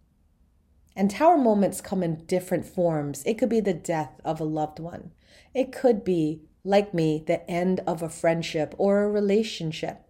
And 0.96 1.10
tower 1.10 1.38
moments 1.38 1.82
come 1.82 2.04
in 2.04 2.26
different 2.26 2.66
forms. 2.66 3.24
It 3.26 3.38
could 3.38 3.50
be 3.50 3.62
the 3.62 3.74
death 3.74 4.20
of 4.26 4.40
a 4.40 4.46
loved 4.46 4.80
one, 4.80 5.12
it 5.54 5.72
could 5.72 6.04
be, 6.04 6.42
like 6.64 6.94
me, 6.94 7.24
the 7.26 7.50
end 7.50 7.82
of 7.88 8.02
a 8.02 8.10
friendship 8.10 8.76
or 8.78 9.04
a 9.04 9.10
relationship. 9.10 10.06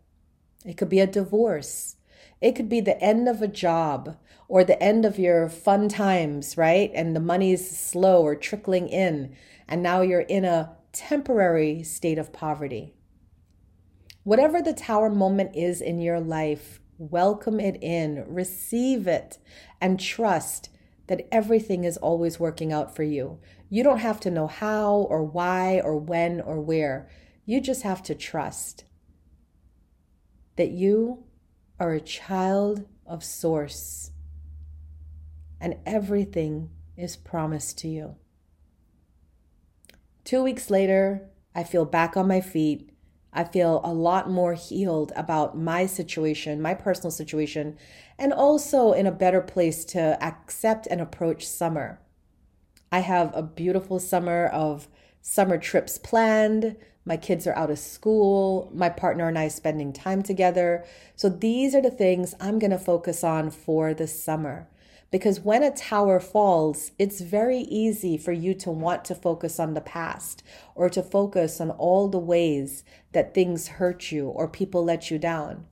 It 0.66 0.78
could 0.78 0.90
be 0.90 1.00
a 1.00 1.08
divorce. 1.08 1.96
It 2.42 2.56
could 2.56 2.70
be 2.70 2.82
the 2.82 3.02
end 3.02 3.30
of 3.30 3.42
a 3.42 3.48
job 3.48 4.18
or 4.48 4.64
the 4.64 4.82
end 4.82 5.06
of 5.06 5.18
your 5.18 5.48
fun 5.48 5.88
times, 5.88 6.58
right? 6.58 6.92
And 6.94 7.16
the 7.16 7.20
money's 7.20 7.78
slow 7.78 8.22
or 8.22 8.36
trickling 8.36 8.90
in, 8.90 9.36
and 9.68 9.82
now 9.82 10.02
you're 10.02 10.20
in 10.20 10.44
a 10.44 10.76
temporary 10.92 11.84
state 11.84 12.18
of 12.18 12.34
poverty. 12.34 12.94
Whatever 14.24 14.62
the 14.62 14.74
tower 14.74 15.10
moment 15.10 15.56
is 15.56 15.82
in 15.82 16.00
your 16.00 16.20
life, 16.20 16.81
welcome 17.10 17.60
it 17.60 17.82
in, 17.82 18.24
receive 18.28 19.08
it, 19.08 19.40
and 19.80 20.00
trust 20.00 20.70
that 21.08 21.28
everything 21.32 21.84
is 21.84 21.98
always 21.98 22.40
working 22.40 22.72
out 22.72 22.96
for 22.96 23.04
you. 23.04 23.40
You 23.70 23.84
don't 23.84 24.00
have 24.00 24.20
to 24.22 24.32
know 24.32 24.48
how 24.48 25.08
or 25.10 25.24
why 25.24 25.82
or 25.84 25.98
when 25.98 26.40
or 26.40 26.62
where. 26.62 27.10
You 27.46 27.60
just 27.60 27.82
have 27.82 28.04
to 28.04 28.16
trust 28.16 28.86
that 30.58 30.70
you 30.70 31.24
are 31.80 31.94
a 31.94 32.00
child 32.00 32.86
of 33.06 33.24
Source 33.24 34.12
and 35.60 35.78
everything 35.86 36.70
is 36.96 37.18
promised 37.18 37.80
to 37.80 37.88
you. 37.88 38.16
Two 40.24 40.44
weeks 40.44 40.70
later, 40.70 41.30
I 41.56 41.64
feel 41.64 41.86
back 41.86 42.16
on 42.16 42.28
my 42.28 42.42
feet. 42.42 42.91
I 43.34 43.46
feel 43.46 43.82
a 43.84 43.94
lot 43.94 44.30
more 44.30 44.54
healed 44.54 45.14
about 45.16 45.58
my 45.58 45.86
situation, 45.86 46.62
my 46.62 46.74
personal 46.74 47.12
situation, 47.12 47.78
and 48.20 48.34
also 48.34 48.92
in 48.92 49.08
a 49.08 49.12
better 49.12 49.42
place 49.42 49.86
to 49.86 50.22
accept 50.22 50.88
and 50.88 51.00
approach 51.00 51.48
summer. 51.48 52.02
I 52.92 53.00
have 53.00 53.32
a 53.34 53.42
beautiful 53.42 54.00
summer 54.00 54.48
of 54.48 54.90
summer 55.22 55.58
trips 55.58 55.98
planned. 55.98 56.76
My 57.06 57.16
kids 57.16 57.48
are 57.48 57.56
out 57.56 57.72
of 57.72 57.80
school. 57.80 58.70
My 58.74 58.90
partner 58.90 59.28
and 59.28 59.40
I 59.40 59.48
spending 59.48 59.94
time 59.94 60.24
together. 60.24 60.84
So 61.16 61.30
these 61.30 61.74
are 61.74 61.82
the 61.82 61.90
things 61.90 62.36
I'm 62.40 62.60
going 62.60 62.72
to 62.72 62.78
focus 62.78 63.24
on 63.24 63.50
for 63.50 63.94
the 63.94 64.08
summer. 64.08 64.68
Because 65.12 65.42
when 65.42 65.62
a 65.62 65.72
tower 65.72 66.22
falls, 66.22 66.92
it's 66.98 67.20
very 67.20 67.60
easy 67.60 68.18
for 68.18 68.32
you 68.32 68.54
to 68.56 68.72
want 68.72 69.04
to 69.06 69.16
focus 69.16 69.60
on 69.60 69.74
the 69.74 69.82
past 69.82 70.42
or 70.74 70.90
to 70.90 71.04
focus 71.04 71.60
on 71.60 71.70
all 71.72 72.08
the 72.08 72.18
ways 72.18 72.84
that 73.12 73.34
things 73.34 73.68
hurt 73.68 74.12
you 74.12 74.30
or 74.30 74.48
people 74.48 74.84
let 74.84 75.12
you 75.12 75.20
down. 75.20 75.68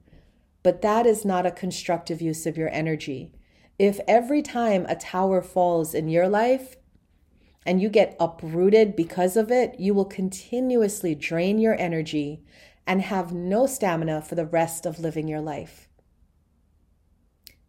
But 0.62 0.82
that 0.82 1.06
is 1.06 1.24
not 1.24 1.46
a 1.46 1.52
constructive 1.52 2.22
use 2.22 2.46
of 2.46 2.58
your 2.58 2.70
energy. 2.70 3.32
If 3.78 4.02
every 4.08 4.42
time 4.42 4.86
a 4.90 4.96
tower 4.96 5.42
falls 5.42 5.94
in 5.94 6.10
your 6.10 6.28
life, 6.28 6.76
and 7.66 7.82
you 7.82 7.90
get 7.90 8.16
uprooted 8.20 8.96
because 8.96 9.36
of 9.38 9.52
it, 9.52 9.80
you 9.80 9.94
will 9.94 10.06
continuously 10.06 11.14
drain 11.14 11.60
your 11.60 11.80
energy 11.80 12.42
and 12.88 13.02
have 13.02 13.34
no 13.34 13.68
stamina 13.68 14.22
for 14.22 14.36
the 14.36 14.46
rest 14.46 14.86
of 14.86 15.00
living 15.00 15.28
your 15.28 15.42
life. 15.42 15.89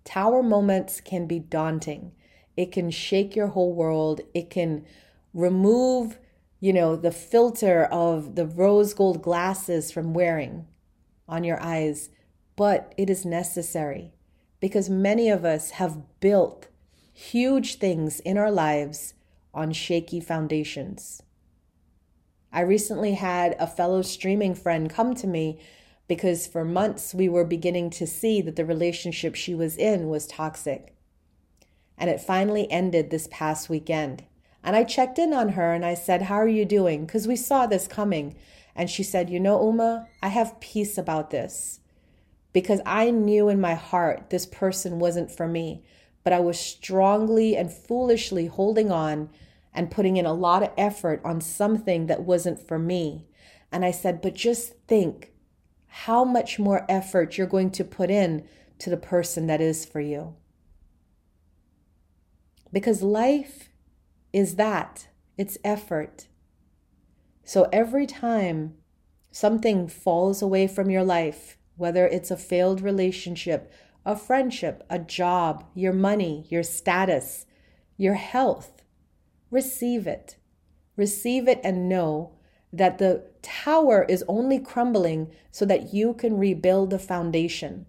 Tower 0.04 0.42
moments 0.42 1.00
can 1.00 1.26
be 1.26 1.38
daunting. 1.38 2.12
It 2.56 2.72
can 2.72 2.90
shake 2.90 3.36
your 3.36 3.48
whole 3.48 3.72
world. 3.72 4.20
It 4.34 4.50
can 4.50 4.84
remove, 5.32 6.18
you 6.58 6.72
know, 6.72 6.96
the 6.96 7.12
filter 7.12 7.84
of 7.84 8.34
the 8.34 8.46
rose 8.46 8.94
gold 8.94 9.22
glasses 9.22 9.90
from 9.92 10.14
wearing 10.14 10.66
on 11.28 11.44
your 11.44 11.62
eyes, 11.62 12.10
but 12.56 12.92
it 12.96 13.08
is 13.08 13.24
necessary 13.24 14.12
because 14.60 14.90
many 14.90 15.30
of 15.30 15.44
us 15.44 15.70
have 15.70 16.20
built 16.20 16.68
huge 17.12 17.76
things 17.76 18.20
in 18.20 18.36
our 18.36 18.50
lives 18.50 19.14
on 19.54 19.72
shaky 19.72 20.20
foundations. 20.20 21.22
I 22.52 22.62
recently 22.62 23.14
had 23.14 23.54
a 23.58 23.66
fellow 23.66 24.02
streaming 24.02 24.54
friend 24.54 24.90
come 24.90 25.14
to 25.14 25.26
me 25.26 25.60
because 26.10 26.46
for 26.46 26.62
months 26.62 27.14
we 27.14 27.26
were 27.26 27.46
beginning 27.46 27.88
to 27.88 28.06
see 28.06 28.42
that 28.42 28.56
the 28.56 28.66
relationship 28.66 29.34
she 29.34 29.54
was 29.54 29.78
in 29.78 30.08
was 30.08 30.26
toxic. 30.26 30.94
And 31.96 32.10
it 32.10 32.20
finally 32.20 32.70
ended 32.70 33.08
this 33.08 33.28
past 33.30 33.70
weekend. 33.70 34.24
And 34.62 34.76
I 34.76 34.84
checked 34.84 35.18
in 35.18 35.32
on 35.32 35.50
her 35.50 35.72
and 35.72 35.86
I 35.86 35.94
said, 35.94 36.22
How 36.22 36.34
are 36.34 36.48
you 36.48 36.66
doing? 36.66 37.06
Because 37.06 37.26
we 37.26 37.36
saw 37.36 37.66
this 37.66 37.86
coming. 37.86 38.36
And 38.74 38.90
she 38.90 39.02
said, 39.02 39.30
You 39.30 39.40
know, 39.40 39.64
Uma, 39.64 40.06
I 40.22 40.28
have 40.28 40.60
peace 40.60 40.98
about 40.98 41.30
this 41.30 41.80
because 42.52 42.80
I 42.84 43.10
knew 43.10 43.48
in 43.48 43.60
my 43.60 43.74
heart 43.74 44.28
this 44.28 44.44
person 44.44 44.98
wasn't 44.98 45.30
for 45.30 45.48
me 45.48 45.82
but 46.22 46.32
I 46.32 46.40
was 46.40 46.58
strongly 46.58 47.56
and 47.56 47.72
foolishly 47.72 48.46
holding 48.46 48.90
on 48.90 49.30
and 49.72 49.90
putting 49.90 50.16
in 50.16 50.26
a 50.26 50.32
lot 50.32 50.62
of 50.62 50.72
effort 50.76 51.20
on 51.24 51.40
something 51.40 52.06
that 52.06 52.22
wasn't 52.24 52.66
for 52.66 52.78
me. 52.78 53.26
And 53.72 53.84
I 53.84 53.90
said, 53.90 54.20
but 54.20 54.34
just 54.34 54.74
think 54.86 55.32
how 55.90 56.24
much 56.24 56.58
more 56.58 56.86
effort 56.88 57.36
you're 57.36 57.46
going 57.46 57.70
to 57.72 57.84
put 57.84 58.10
in 58.10 58.46
to 58.78 58.90
the 58.90 58.96
person 58.96 59.46
that 59.48 59.60
is 59.60 59.84
for 59.84 60.00
you. 60.00 60.34
Because 62.72 63.02
life 63.02 63.68
is 64.32 64.54
that 64.54 65.08
it's 65.36 65.58
effort. 65.64 66.28
So 67.44 67.68
every 67.72 68.06
time 68.06 68.74
something 69.32 69.88
falls 69.88 70.40
away 70.40 70.68
from 70.68 70.90
your 70.90 71.02
life, 71.02 71.58
whether 71.76 72.06
it's 72.06 72.30
a 72.30 72.36
failed 72.36 72.80
relationship, 72.80 73.72
a 74.06 74.16
friendship, 74.16 74.84
a 74.88 74.98
job, 74.98 75.64
your 75.74 75.92
money, 75.92 76.46
your 76.48 76.62
status, 76.62 77.46
your 77.96 78.14
health. 78.14 78.82
Receive 79.50 80.06
it. 80.06 80.36
Receive 80.96 81.48
it 81.48 81.60
and 81.64 81.88
know 81.88 82.36
that 82.72 82.98
the 82.98 83.24
tower 83.42 84.04
is 84.08 84.24
only 84.28 84.58
crumbling 84.58 85.30
so 85.50 85.64
that 85.64 85.92
you 85.92 86.14
can 86.14 86.38
rebuild 86.38 86.90
the 86.90 86.98
foundation. 86.98 87.86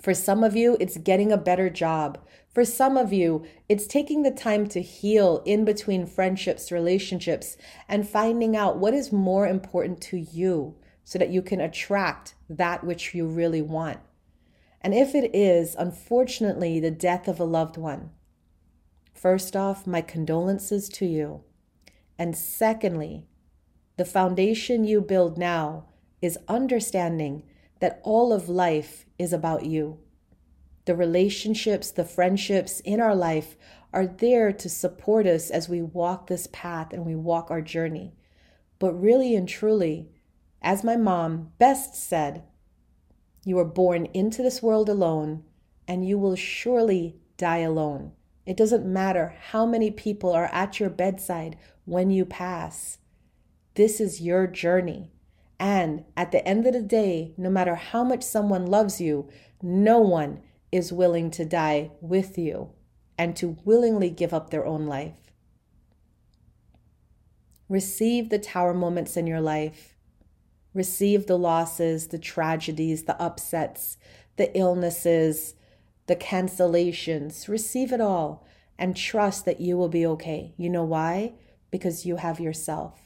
For 0.00 0.14
some 0.14 0.44
of 0.44 0.54
you, 0.54 0.76
it's 0.78 0.98
getting 0.98 1.32
a 1.32 1.38
better 1.38 1.70
job. 1.70 2.18
For 2.52 2.64
some 2.64 2.96
of 2.96 3.12
you, 3.12 3.44
it's 3.68 3.86
taking 3.86 4.22
the 4.22 4.30
time 4.30 4.68
to 4.68 4.80
heal 4.80 5.42
in 5.44 5.64
between 5.64 6.06
friendships, 6.06 6.70
relationships, 6.70 7.56
and 7.88 8.08
finding 8.08 8.56
out 8.56 8.78
what 8.78 8.94
is 8.94 9.12
more 9.12 9.46
important 9.46 10.00
to 10.02 10.18
you 10.18 10.76
so 11.04 11.18
that 11.18 11.30
you 11.30 11.42
can 11.42 11.60
attract 11.60 12.34
that 12.48 12.84
which 12.84 13.14
you 13.14 13.26
really 13.26 13.62
want. 13.62 13.98
And 14.80 14.94
if 14.94 15.14
it 15.14 15.34
is, 15.34 15.74
unfortunately, 15.74 16.78
the 16.78 16.90
death 16.90 17.26
of 17.26 17.40
a 17.40 17.44
loved 17.44 17.76
one, 17.76 18.10
first 19.14 19.56
off, 19.56 19.86
my 19.86 20.02
condolences 20.02 20.88
to 20.90 21.06
you. 21.06 21.42
And 22.18 22.36
secondly, 22.36 23.26
the 23.96 24.04
foundation 24.04 24.84
you 24.84 25.00
build 25.00 25.38
now 25.38 25.86
is 26.20 26.38
understanding 26.48 27.42
that 27.80 28.00
all 28.02 28.32
of 28.32 28.48
life 28.48 29.06
is 29.18 29.32
about 29.32 29.64
you. 29.64 29.98
The 30.84 30.94
relationships, 30.94 31.90
the 31.90 32.04
friendships 32.04 32.80
in 32.80 33.00
our 33.00 33.14
life 33.14 33.56
are 33.92 34.06
there 34.06 34.52
to 34.52 34.68
support 34.68 35.26
us 35.26 35.50
as 35.50 35.68
we 35.68 35.82
walk 35.82 36.26
this 36.26 36.48
path 36.52 36.92
and 36.92 37.04
we 37.04 37.14
walk 37.14 37.50
our 37.50 37.62
journey. 37.62 38.14
But 38.78 38.92
really 38.92 39.34
and 39.34 39.48
truly, 39.48 40.10
as 40.62 40.84
my 40.84 40.96
mom 40.96 41.52
best 41.58 41.94
said, 41.94 42.44
you 43.44 43.58
are 43.58 43.64
born 43.64 44.06
into 44.06 44.42
this 44.42 44.60
world 44.62 44.88
alone, 44.88 45.44
and 45.86 46.06
you 46.06 46.18
will 46.18 46.34
surely 46.34 47.16
die 47.36 47.58
alone. 47.58 48.12
It 48.44 48.56
doesn't 48.56 48.84
matter 48.84 49.34
how 49.50 49.64
many 49.64 49.90
people 49.90 50.32
are 50.32 50.50
at 50.52 50.80
your 50.80 50.90
bedside 50.90 51.56
when 51.84 52.10
you 52.10 52.24
pass. 52.24 52.98
This 53.76 54.00
is 54.00 54.20
your 54.20 54.46
journey. 54.46 55.12
And 55.58 56.04
at 56.16 56.32
the 56.32 56.46
end 56.46 56.66
of 56.66 56.74
the 56.74 56.82
day, 56.82 57.32
no 57.38 57.48
matter 57.48 57.76
how 57.76 58.04
much 58.04 58.22
someone 58.22 58.66
loves 58.66 59.00
you, 59.00 59.28
no 59.62 60.00
one 60.00 60.42
is 60.70 60.92
willing 60.92 61.30
to 61.30 61.44
die 61.44 61.92
with 62.00 62.36
you 62.36 62.70
and 63.16 63.34
to 63.36 63.56
willingly 63.64 64.10
give 64.10 64.34
up 64.34 64.50
their 64.50 64.66
own 64.66 64.86
life. 64.86 65.32
Receive 67.68 68.28
the 68.28 68.38
tower 68.38 68.74
moments 68.74 69.16
in 69.16 69.26
your 69.26 69.40
life 69.40 69.96
receive 70.76 71.26
the 71.26 71.38
losses, 71.38 72.08
the 72.08 72.18
tragedies, 72.18 73.04
the 73.04 73.20
upsets, 73.20 73.96
the 74.36 74.56
illnesses, 74.56 75.54
the 76.06 76.14
cancellations. 76.14 77.48
Receive 77.48 77.92
it 77.92 78.00
all 78.00 78.46
and 78.78 78.94
trust 78.94 79.46
that 79.46 79.58
you 79.58 79.78
will 79.78 79.88
be 79.88 80.06
okay. 80.06 80.52
You 80.58 80.68
know 80.68 80.84
why? 80.84 81.32
Because 81.70 82.04
you 82.04 82.16
have 82.16 82.38
yourself. 82.38 83.05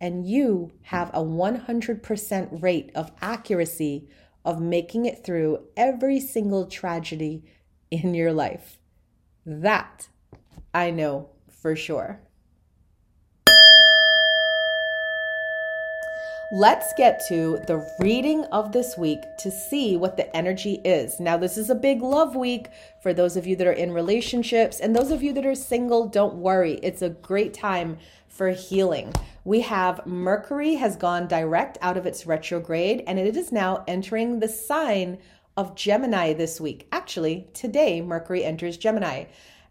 And 0.00 0.26
you 0.26 0.72
have 0.82 1.10
a 1.10 1.22
100% 1.22 2.62
rate 2.62 2.90
of 2.94 3.12
accuracy 3.20 4.08
of 4.44 4.60
making 4.60 5.04
it 5.04 5.24
through 5.24 5.66
every 5.76 6.20
single 6.20 6.66
tragedy 6.66 7.44
in 7.90 8.14
your 8.14 8.32
life. 8.32 8.78
That 9.44 10.08
I 10.72 10.90
know 10.90 11.30
for 11.48 11.76
sure. 11.76 12.20
Let's 16.52 16.92
get 16.94 17.22
to 17.28 17.60
the 17.68 17.88
reading 18.00 18.44
of 18.46 18.72
this 18.72 18.96
week 18.98 19.20
to 19.38 19.52
see 19.52 19.96
what 19.96 20.16
the 20.16 20.34
energy 20.34 20.80
is. 20.84 21.20
Now, 21.20 21.36
this 21.36 21.56
is 21.56 21.70
a 21.70 21.76
big 21.76 22.02
love 22.02 22.34
week 22.34 22.66
for 23.04 23.14
those 23.14 23.36
of 23.36 23.46
you 23.46 23.54
that 23.54 23.68
are 23.68 23.72
in 23.72 23.92
relationships, 23.92 24.80
and 24.80 24.96
those 24.96 25.12
of 25.12 25.22
you 25.22 25.32
that 25.34 25.46
are 25.46 25.54
single, 25.54 26.08
don't 26.08 26.34
worry. 26.34 26.80
It's 26.82 27.02
a 27.02 27.10
great 27.10 27.54
time 27.54 27.98
for 28.26 28.50
healing. 28.50 29.12
We 29.50 29.62
have 29.62 30.06
Mercury 30.06 30.76
has 30.76 30.94
gone 30.94 31.26
direct 31.26 31.76
out 31.82 31.96
of 31.96 32.06
its 32.06 32.24
retrograde, 32.24 33.02
and 33.04 33.18
it 33.18 33.36
is 33.36 33.50
now 33.50 33.82
entering 33.88 34.38
the 34.38 34.46
sign 34.46 35.18
of 35.56 35.74
Gemini 35.74 36.34
this 36.34 36.60
week. 36.60 36.86
Actually, 36.92 37.48
today, 37.52 38.00
Mercury 38.00 38.44
enters 38.44 38.76
Gemini. 38.76 39.24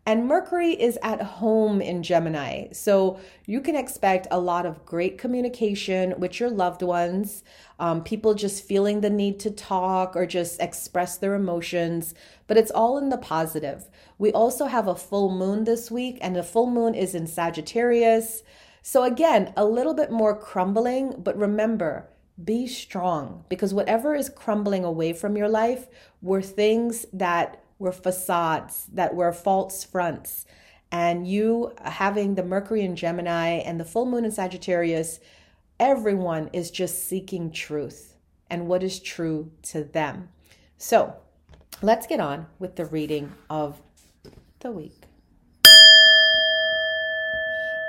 And 0.06 0.28
Mercury 0.28 0.74
is 0.74 1.00
at 1.02 1.22
home 1.22 1.80
in 1.80 2.04
Gemini. 2.04 2.74
So 2.74 3.22
you 3.46 3.62
can 3.62 3.78
expect 3.78 4.28
a 4.32 4.40
lot 4.42 4.66
of 4.66 4.86
great 4.86 5.18
communication 5.18 6.14
with 6.18 6.42
your 6.42 6.50
loved 6.50 6.82
ones, 6.82 7.46
um, 7.80 8.04
people 8.04 8.34
just 8.34 8.66
feeling 8.66 9.00
the 9.00 9.10
need 9.10 9.40
to 9.40 9.50
talk 9.50 10.14
or 10.14 10.26
just 10.26 10.62
express 10.62 11.16
their 11.16 11.36
emotions, 11.36 12.14
but 12.48 12.58
it's 12.58 12.72
all 12.72 12.98
in 12.98 13.08
the 13.08 13.18
positive. 13.18 13.90
We 14.18 14.34
also 14.34 14.66
have 14.66 14.90
a 14.90 14.96
full 14.96 15.34
moon 15.34 15.64
this 15.64 15.90
week, 15.90 16.18
and 16.20 16.36
the 16.36 16.44
full 16.44 16.70
moon 16.70 16.96
is 16.96 17.16
in 17.16 17.28
Sagittarius. 17.28 18.44
So 18.82 19.04
again, 19.04 19.54
a 19.56 19.66
little 19.66 19.94
bit 19.94 20.12
more 20.12 20.36
crumbling, 20.36 21.16
but 21.18 21.38
remember, 21.38 22.10
be 22.44 22.68
strong 22.68 23.44
because 23.50 23.74
whatever 23.74 24.16
is 24.16 24.30
crumbling 24.30 24.84
away 24.84 25.14
from 25.14 25.36
your 25.36 25.50
life 25.50 25.88
were 26.22 26.42
things 26.42 27.06
that 27.12 27.64
were 27.78 27.92
facades, 27.92 28.88
that 28.94 29.16
were 29.16 29.34
false 29.34 29.84
fronts. 29.84 30.46
And 30.92 31.28
you 31.28 31.74
having 31.84 32.36
the 32.36 32.44
Mercury 32.44 32.82
in 32.82 32.96
Gemini 32.96 33.60
and 33.60 33.80
the 33.80 33.86
full 33.86 34.06
moon 34.06 34.26
in 34.26 34.32
Sagittarius, 34.32 35.20
everyone 35.80 36.50
is 36.52 36.72
just 36.72 37.08
seeking 37.08 37.52
truth 37.52 38.16
and 38.50 38.68
what 38.68 38.84
is 38.84 39.00
true 39.00 39.52
to 39.64 39.84
them. 39.84 40.30
So 40.78 41.16
let's 41.82 42.08
get 42.08 42.20
on 42.20 42.48
with 42.58 42.76
the 42.76 42.86
reading 42.86 43.32
of 43.50 43.82
the 44.60 44.72
week. 44.72 44.99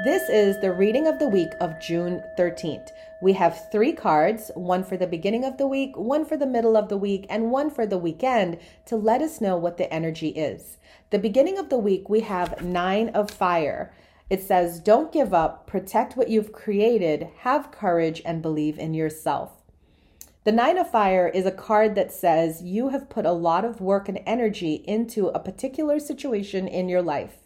This 0.03 0.31
is 0.31 0.59
the 0.63 0.73
reading 0.73 1.07
of 1.07 1.19
the 1.19 1.29
week 1.29 1.53
of 1.61 1.79
June 1.79 2.23
13th. 2.39 2.89
We 3.21 3.35
have 3.35 3.71
three 3.71 3.93
cards 3.93 4.51
one 4.55 4.83
for 4.83 4.97
the 4.97 5.07
beginning 5.07 5.45
of 5.45 5.59
the 5.59 5.67
week, 5.67 5.95
one 5.95 6.25
for 6.25 6.39
the 6.39 6.47
middle 6.47 6.75
of 6.75 6.89
the 6.89 6.97
week, 6.97 7.27
and 7.29 7.51
one 7.51 7.69
for 7.69 7.85
the 7.85 7.99
weekend 7.99 8.59
to 8.87 8.97
let 8.97 9.21
us 9.21 9.43
know 9.43 9.59
what 9.59 9.77
the 9.77 9.93
energy 9.93 10.29
is. 10.29 10.79
The 11.11 11.19
beginning 11.19 11.59
of 11.59 11.69
the 11.69 11.77
week, 11.77 12.09
we 12.09 12.21
have 12.21 12.63
Nine 12.63 13.11
of 13.11 13.31
Fire. 13.31 13.93
It 14.31 14.43
says, 14.43 14.81
Don't 14.81 15.13
give 15.13 15.35
up, 15.35 15.67
protect 15.67 16.17
what 16.17 16.31
you've 16.31 16.51
created, 16.51 17.29
have 17.41 17.71
courage, 17.71 18.23
and 18.25 18.41
believe 18.41 18.79
in 18.79 18.95
yourself. 18.95 19.61
The 20.45 20.53
Nine 20.53 20.79
of 20.79 20.91
Fire 20.91 21.29
is 21.29 21.45
a 21.45 21.53
card 21.53 21.95
that 21.97 22.11
says 22.11 22.63
you 22.63 22.89
have 22.89 23.11
put 23.11 23.27
a 23.27 23.33
lot 23.33 23.67
of 23.67 23.83
work 23.83 24.09
and 24.09 24.21
energy 24.25 24.83
into 24.87 25.27
a 25.27 25.39
particular 25.39 25.99
situation 26.01 26.67
in 26.67 26.89
your 26.89 27.03
life. 27.03 27.40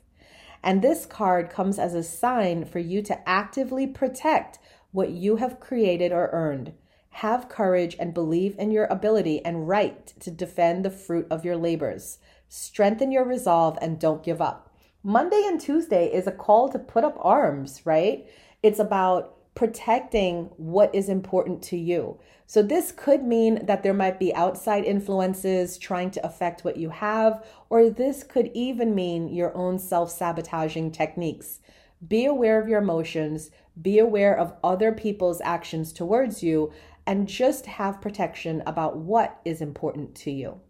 And 0.64 0.80
this 0.80 1.04
card 1.04 1.50
comes 1.50 1.78
as 1.78 1.92
a 1.92 2.02
sign 2.02 2.64
for 2.64 2.78
you 2.78 3.02
to 3.02 3.28
actively 3.28 3.86
protect 3.86 4.58
what 4.92 5.10
you 5.10 5.36
have 5.36 5.60
created 5.60 6.10
or 6.10 6.30
earned. 6.32 6.72
Have 7.10 7.50
courage 7.50 7.94
and 8.00 8.14
believe 8.14 8.56
in 8.58 8.70
your 8.70 8.86
ability 8.86 9.44
and 9.44 9.68
right 9.68 10.06
to 10.20 10.30
defend 10.30 10.82
the 10.82 10.90
fruit 10.90 11.26
of 11.30 11.44
your 11.44 11.58
labors. 11.58 12.18
Strengthen 12.48 13.12
your 13.12 13.24
resolve 13.24 13.76
and 13.82 14.00
don't 14.00 14.24
give 14.24 14.40
up. 14.40 14.74
Monday 15.02 15.42
and 15.44 15.60
Tuesday 15.60 16.06
is 16.06 16.26
a 16.26 16.32
call 16.32 16.70
to 16.70 16.78
put 16.78 17.04
up 17.04 17.18
arms, 17.20 17.82
right? 17.84 18.26
It's 18.62 18.78
about 18.78 19.36
protecting 19.54 20.50
what 20.56 20.94
is 20.94 21.10
important 21.10 21.62
to 21.64 21.76
you. 21.76 22.18
So, 22.46 22.62
this 22.62 22.92
could 22.92 23.22
mean 23.22 23.64
that 23.66 23.82
there 23.82 23.94
might 23.94 24.18
be 24.18 24.34
outside 24.34 24.84
influences 24.84 25.78
trying 25.78 26.10
to 26.12 26.26
affect 26.26 26.64
what 26.64 26.76
you 26.76 26.90
have, 26.90 27.44
or 27.70 27.88
this 27.88 28.22
could 28.22 28.50
even 28.52 28.94
mean 28.94 29.28
your 29.28 29.56
own 29.56 29.78
self 29.78 30.10
sabotaging 30.10 30.92
techniques. 30.92 31.60
Be 32.06 32.26
aware 32.26 32.60
of 32.60 32.68
your 32.68 32.82
emotions, 32.82 33.50
be 33.80 33.98
aware 33.98 34.36
of 34.36 34.54
other 34.62 34.92
people's 34.92 35.40
actions 35.40 35.92
towards 35.92 36.42
you, 36.42 36.70
and 37.06 37.28
just 37.28 37.66
have 37.66 38.00
protection 38.00 38.62
about 38.66 38.98
what 38.98 39.40
is 39.44 39.60
important 39.62 40.14
to 40.16 40.30
you. 40.30 40.60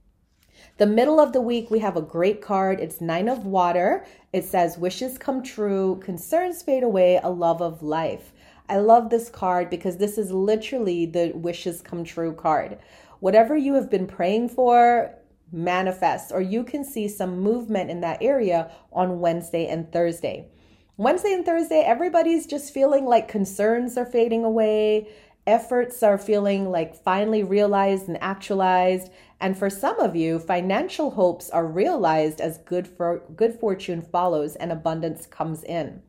The 0.76 0.86
middle 0.86 1.20
of 1.20 1.32
the 1.32 1.40
week, 1.40 1.70
we 1.70 1.80
have 1.80 1.96
a 1.96 2.02
great 2.02 2.40
card. 2.40 2.80
It's 2.80 3.00
Nine 3.00 3.28
of 3.28 3.46
Water. 3.46 4.04
It 4.32 4.44
says, 4.44 4.78
Wishes 4.78 5.18
come 5.18 5.42
true, 5.42 6.00
concerns 6.02 6.62
fade 6.62 6.82
away, 6.82 7.20
a 7.22 7.30
love 7.30 7.60
of 7.60 7.82
life. 7.82 8.32
I 8.68 8.78
love 8.78 9.10
this 9.10 9.28
card 9.28 9.68
because 9.68 9.98
this 9.98 10.16
is 10.16 10.32
literally 10.32 11.06
the 11.06 11.32
wishes 11.34 11.82
come 11.82 12.04
true 12.04 12.32
card. 12.32 12.78
Whatever 13.20 13.56
you 13.56 13.74
have 13.74 13.90
been 13.90 14.06
praying 14.06 14.48
for, 14.48 15.14
manifests, 15.52 16.32
or 16.32 16.40
you 16.40 16.64
can 16.64 16.84
see 16.84 17.06
some 17.08 17.40
movement 17.40 17.90
in 17.90 18.00
that 18.00 18.22
area 18.22 18.70
on 18.92 19.20
Wednesday 19.20 19.66
and 19.66 19.90
Thursday. 19.92 20.48
Wednesday 20.96 21.32
and 21.32 21.44
Thursday, 21.44 21.80
everybody's 21.80 22.46
just 22.46 22.72
feeling 22.72 23.04
like 23.04 23.28
concerns 23.28 23.98
are 23.98 24.06
fading 24.06 24.44
away, 24.44 25.08
efforts 25.46 26.02
are 26.02 26.18
feeling 26.18 26.70
like 26.70 26.94
finally 26.94 27.42
realized 27.42 28.08
and 28.08 28.22
actualized, 28.22 29.10
and 29.40 29.58
for 29.58 29.68
some 29.68 29.98
of 30.00 30.16
you, 30.16 30.38
financial 30.38 31.10
hopes 31.10 31.50
are 31.50 31.66
realized 31.66 32.40
as 32.40 32.58
good 32.58 32.86
for 32.88 33.22
good 33.36 33.58
fortune 33.58 34.00
follows 34.00 34.56
and 34.56 34.72
abundance 34.72 35.26
comes 35.26 35.62
in. 35.64 36.00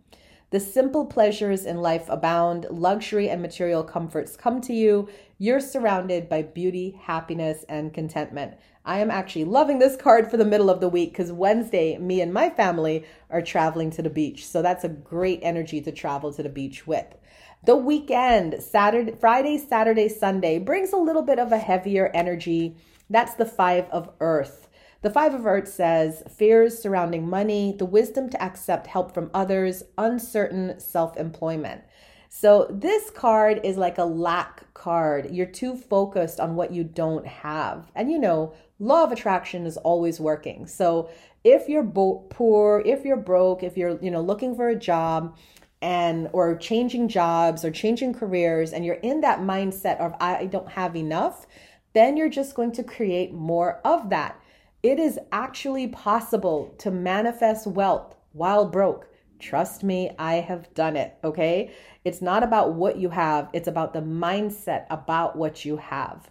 The 0.55 0.61
simple 0.61 1.05
pleasures 1.05 1.65
in 1.65 1.81
life 1.81 2.05
abound, 2.07 2.67
luxury 2.69 3.29
and 3.29 3.41
material 3.41 3.83
comforts 3.83 4.37
come 4.37 4.61
to 4.61 4.71
you. 4.73 5.09
You're 5.37 5.59
surrounded 5.59 6.29
by 6.29 6.43
beauty, 6.43 6.97
happiness, 7.03 7.65
and 7.67 7.93
contentment. 7.93 8.53
I 8.85 8.99
am 8.99 9.11
actually 9.11 9.43
loving 9.43 9.79
this 9.79 9.97
card 9.97 10.31
for 10.31 10.37
the 10.37 10.45
middle 10.45 10.69
of 10.69 10.79
the 10.79 10.87
week 10.87 11.11
because 11.11 11.29
Wednesday, 11.29 11.97
me 11.97 12.21
and 12.21 12.33
my 12.33 12.49
family 12.49 13.03
are 13.29 13.41
traveling 13.41 13.91
to 13.91 14.01
the 14.01 14.09
beach. 14.09 14.47
So 14.47 14.61
that's 14.61 14.85
a 14.85 14.87
great 14.87 15.41
energy 15.41 15.81
to 15.81 15.91
travel 15.91 16.31
to 16.31 16.41
the 16.41 16.47
beach 16.47 16.87
with. 16.87 17.17
The 17.65 17.75
weekend, 17.75 18.63
Saturday, 18.63 19.11
Friday, 19.11 19.57
Saturday, 19.57 20.07
Sunday 20.07 20.57
brings 20.57 20.93
a 20.93 20.97
little 20.97 21.23
bit 21.23 21.37
of 21.37 21.51
a 21.51 21.57
heavier 21.57 22.09
energy. 22.13 22.77
That's 23.09 23.33
the 23.33 23.45
five 23.45 23.89
of 23.89 24.09
earth. 24.21 24.64
The 25.05 25.11
Five 25.11 25.35
of 25.35 25.45
Earth 25.45 25.67
says 25.67 26.23
fears 26.35 26.79
surrounding 26.79 27.29
money, 27.29 27.75
the 27.77 27.85
wisdom 27.85 28.27
to 28.31 28.41
accept 28.41 28.87
help 28.87 29.13
from 29.13 29.29
others, 29.35 29.83
uncertain 29.99 30.79
self 30.79 31.15
employment. 31.15 31.83
So, 32.29 32.65
this 32.71 33.11
card 33.11 33.61
is 33.63 33.77
like 33.77 33.99
a 33.99 34.03
lack 34.03 34.73
card. 34.73 35.29
You're 35.29 35.45
too 35.45 35.77
focused 35.77 36.39
on 36.39 36.55
what 36.55 36.71
you 36.71 36.83
don't 36.83 37.27
have. 37.27 37.91
And 37.93 38.11
you 38.11 38.17
know, 38.17 38.55
law 38.79 39.03
of 39.03 39.11
attraction 39.11 39.67
is 39.67 39.77
always 39.77 40.19
working. 40.19 40.65
So, 40.65 41.11
if 41.43 41.69
you're 41.69 41.83
bo- 41.83 42.25
poor, 42.31 42.81
if 42.83 43.05
you're 43.05 43.15
broke, 43.15 43.61
if 43.61 43.77
you're, 43.77 43.99
you 44.01 44.09
know, 44.09 44.21
looking 44.21 44.55
for 44.55 44.69
a 44.69 44.75
job, 44.75 45.37
and 45.83 46.29
or 46.33 46.57
changing 46.57 47.09
jobs 47.09 47.63
or 47.63 47.69
changing 47.69 48.15
careers 48.15 48.73
and 48.73 48.83
you're 48.83 48.95
in 48.95 49.21
that 49.21 49.41
mindset 49.41 49.99
of 49.99 50.15
I 50.19 50.47
don't 50.47 50.69
have 50.69 50.95
enough, 50.95 51.45
then 51.93 52.17
you're 52.17 52.27
just 52.27 52.55
going 52.55 52.71
to 52.71 52.83
create 52.83 53.33
more 53.33 53.81
of 53.85 54.09
that. 54.09 54.41
It 54.85 54.99
is 54.99 55.17
actually 55.31 55.87
possible 55.87 56.75
to 56.77 56.91
manifest 56.91 57.65
wealth 57.65 58.13
while 58.33 58.69
broke. 58.69 59.07
Trust 59.39 59.83
me, 59.83 60.11
I 60.19 60.35
have 60.35 60.71
done 60.75 60.95
it, 60.95 61.17
okay? 61.23 61.71
It's 62.03 62.21
not 62.21 62.43
about 62.43 62.75
what 62.75 62.95
you 62.95 63.09
have, 63.09 63.49
it's 63.51 63.67
about 63.67 63.93
the 63.93 64.03
mindset 64.03 64.85
about 64.91 65.35
what 65.35 65.65
you 65.65 65.77
have. 65.77 66.29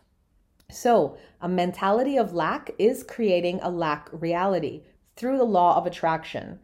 So, 0.71 1.17
a 1.41 1.49
mentality 1.49 2.17
of 2.17 2.33
lack 2.33 2.71
is 2.79 3.03
creating 3.03 3.59
a 3.61 3.71
lack 3.73 4.09
reality 4.13 4.85
through 5.17 5.39
the 5.39 5.43
law 5.43 5.77
of 5.77 5.85
attraction. 5.85 6.61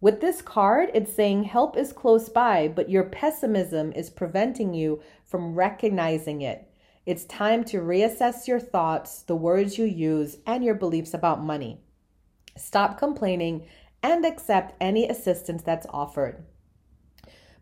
With 0.00 0.22
this 0.22 0.40
card, 0.40 0.90
it's 0.94 1.12
saying 1.12 1.44
help 1.44 1.76
is 1.76 1.92
close 1.92 2.30
by, 2.30 2.68
but 2.68 2.88
your 2.88 3.04
pessimism 3.04 3.92
is 3.92 4.08
preventing 4.08 4.72
you 4.72 5.02
from 5.26 5.54
recognizing 5.54 6.40
it. 6.40 6.67
It's 7.08 7.24
time 7.24 7.64
to 7.64 7.78
reassess 7.78 8.46
your 8.46 8.60
thoughts, 8.60 9.22
the 9.22 9.34
words 9.34 9.78
you 9.78 9.86
use, 9.86 10.36
and 10.44 10.62
your 10.62 10.74
beliefs 10.74 11.14
about 11.14 11.42
money. 11.42 11.80
Stop 12.54 12.98
complaining 12.98 13.66
and 14.02 14.26
accept 14.26 14.74
any 14.78 15.08
assistance 15.08 15.62
that's 15.62 15.86
offered. 15.88 16.44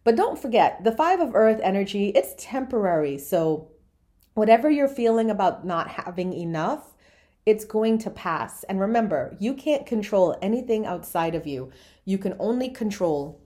But 0.02 0.16
don't 0.16 0.36
forget, 0.36 0.82
the 0.82 0.90
5 0.90 1.20
of 1.20 1.36
earth 1.36 1.60
energy, 1.62 2.08
it's 2.08 2.34
temporary. 2.36 3.18
So 3.18 3.70
whatever 4.34 4.68
you're 4.68 4.88
feeling 4.88 5.30
about 5.30 5.64
not 5.64 5.86
having 5.90 6.32
enough, 6.32 6.96
it's 7.46 7.64
going 7.64 7.98
to 7.98 8.10
pass. 8.10 8.64
And 8.64 8.80
remember, 8.80 9.36
you 9.38 9.54
can't 9.54 9.86
control 9.86 10.36
anything 10.42 10.86
outside 10.86 11.36
of 11.36 11.46
you. 11.46 11.70
You 12.04 12.18
can 12.18 12.34
only 12.40 12.68
control 12.68 13.40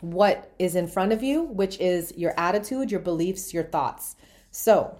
what 0.00 0.50
is 0.58 0.74
in 0.74 0.86
front 0.86 1.12
of 1.12 1.22
you, 1.22 1.42
which 1.42 1.78
is 1.78 2.14
your 2.16 2.32
attitude, 2.40 2.90
your 2.90 3.00
beliefs, 3.00 3.52
your 3.52 3.64
thoughts. 3.64 4.16
So, 4.56 4.96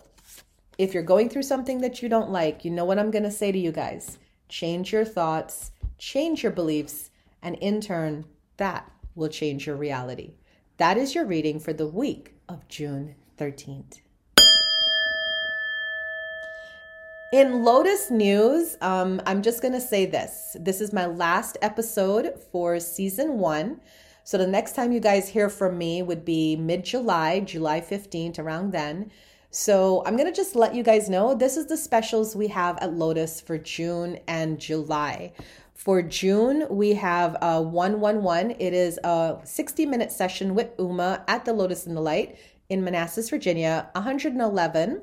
if 0.78 0.92
you're 0.92 1.04
going 1.04 1.28
through 1.28 1.44
something 1.44 1.80
that 1.82 2.02
you 2.02 2.08
don't 2.08 2.32
like, 2.32 2.64
you 2.64 2.72
know 2.72 2.84
what 2.84 2.98
I'm 2.98 3.12
going 3.12 3.22
to 3.22 3.30
say 3.30 3.52
to 3.52 3.58
you 3.58 3.70
guys 3.70 4.18
change 4.48 4.92
your 4.92 5.04
thoughts, 5.04 5.70
change 5.96 6.42
your 6.42 6.50
beliefs, 6.50 7.10
and 7.40 7.54
in 7.60 7.80
turn, 7.80 8.24
that 8.56 8.90
will 9.14 9.28
change 9.28 9.64
your 9.64 9.76
reality. 9.76 10.32
That 10.78 10.96
is 10.96 11.14
your 11.14 11.24
reading 11.24 11.60
for 11.60 11.72
the 11.72 11.86
week 11.86 12.34
of 12.48 12.66
June 12.66 13.14
13th. 13.38 14.00
In 17.32 17.62
Lotus 17.62 18.10
News, 18.10 18.76
um, 18.80 19.22
I'm 19.24 19.40
just 19.40 19.62
going 19.62 19.74
to 19.74 19.80
say 19.80 20.04
this. 20.04 20.56
This 20.58 20.80
is 20.80 20.92
my 20.92 21.06
last 21.06 21.58
episode 21.62 22.40
for 22.50 22.80
season 22.80 23.38
one. 23.38 23.80
So 24.24 24.36
the 24.36 24.48
next 24.48 24.74
time 24.74 24.90
you 24.90 25.00
guys 25.00 25.28
hear 25.28 25.48
from 25.48 25.78
me 25.78 26.02
would 26.02 26.24
be 26.24 26.56
mid 26.56 26.84
July, 26.84 27.38
July 27.38 27.80
15th, 27.80 28.40
around 28.40 28.72
then. 28.72 29.12
So 29.54 30.02
I'm 30.04 30.16
going 30.16 30.28
to 30.28 30.34
just 30.34 30.56
let 30.56 30.74
you 30.74 30.82
guys 30.82 31.08
know 31.08 31.32
this 31.32 31.56
is 31.56 31.66
the 31.66 31.76
specials 31.76 32.34
we 32.34 32.48
have 32.48 32.76
at 32.78 32.92
Lotus 32.92 33.40
for 33.40 33.56
June 33.56 34.18
and 34.26 34.58
July. 34.58 35.32
For 35.74 36.02
June, 36.02 36.66
we 36.68 36.94
have 36.94 37.36
uh, 37.36 37.58
a 37.58 37.62
111. 37.62 38.56
It 38.58 38.74
is 38.74 38.98
a 39.04 39.38
60 39.44 39.86
minute 39.86 40.10
session 40.10 40.56
with 40.56 40.70
Uma 40.80 41.22
at 41.28 41.44
the 41.44 41.52
Lotus 41.52 41.86
and 41.86 41.96
the 41.96 42.00
Light 42.00 42.36
in 42.68 42.82
Manassas, 42.82 43.30
Virginia. 43.30 43.88
111 43.92 45.02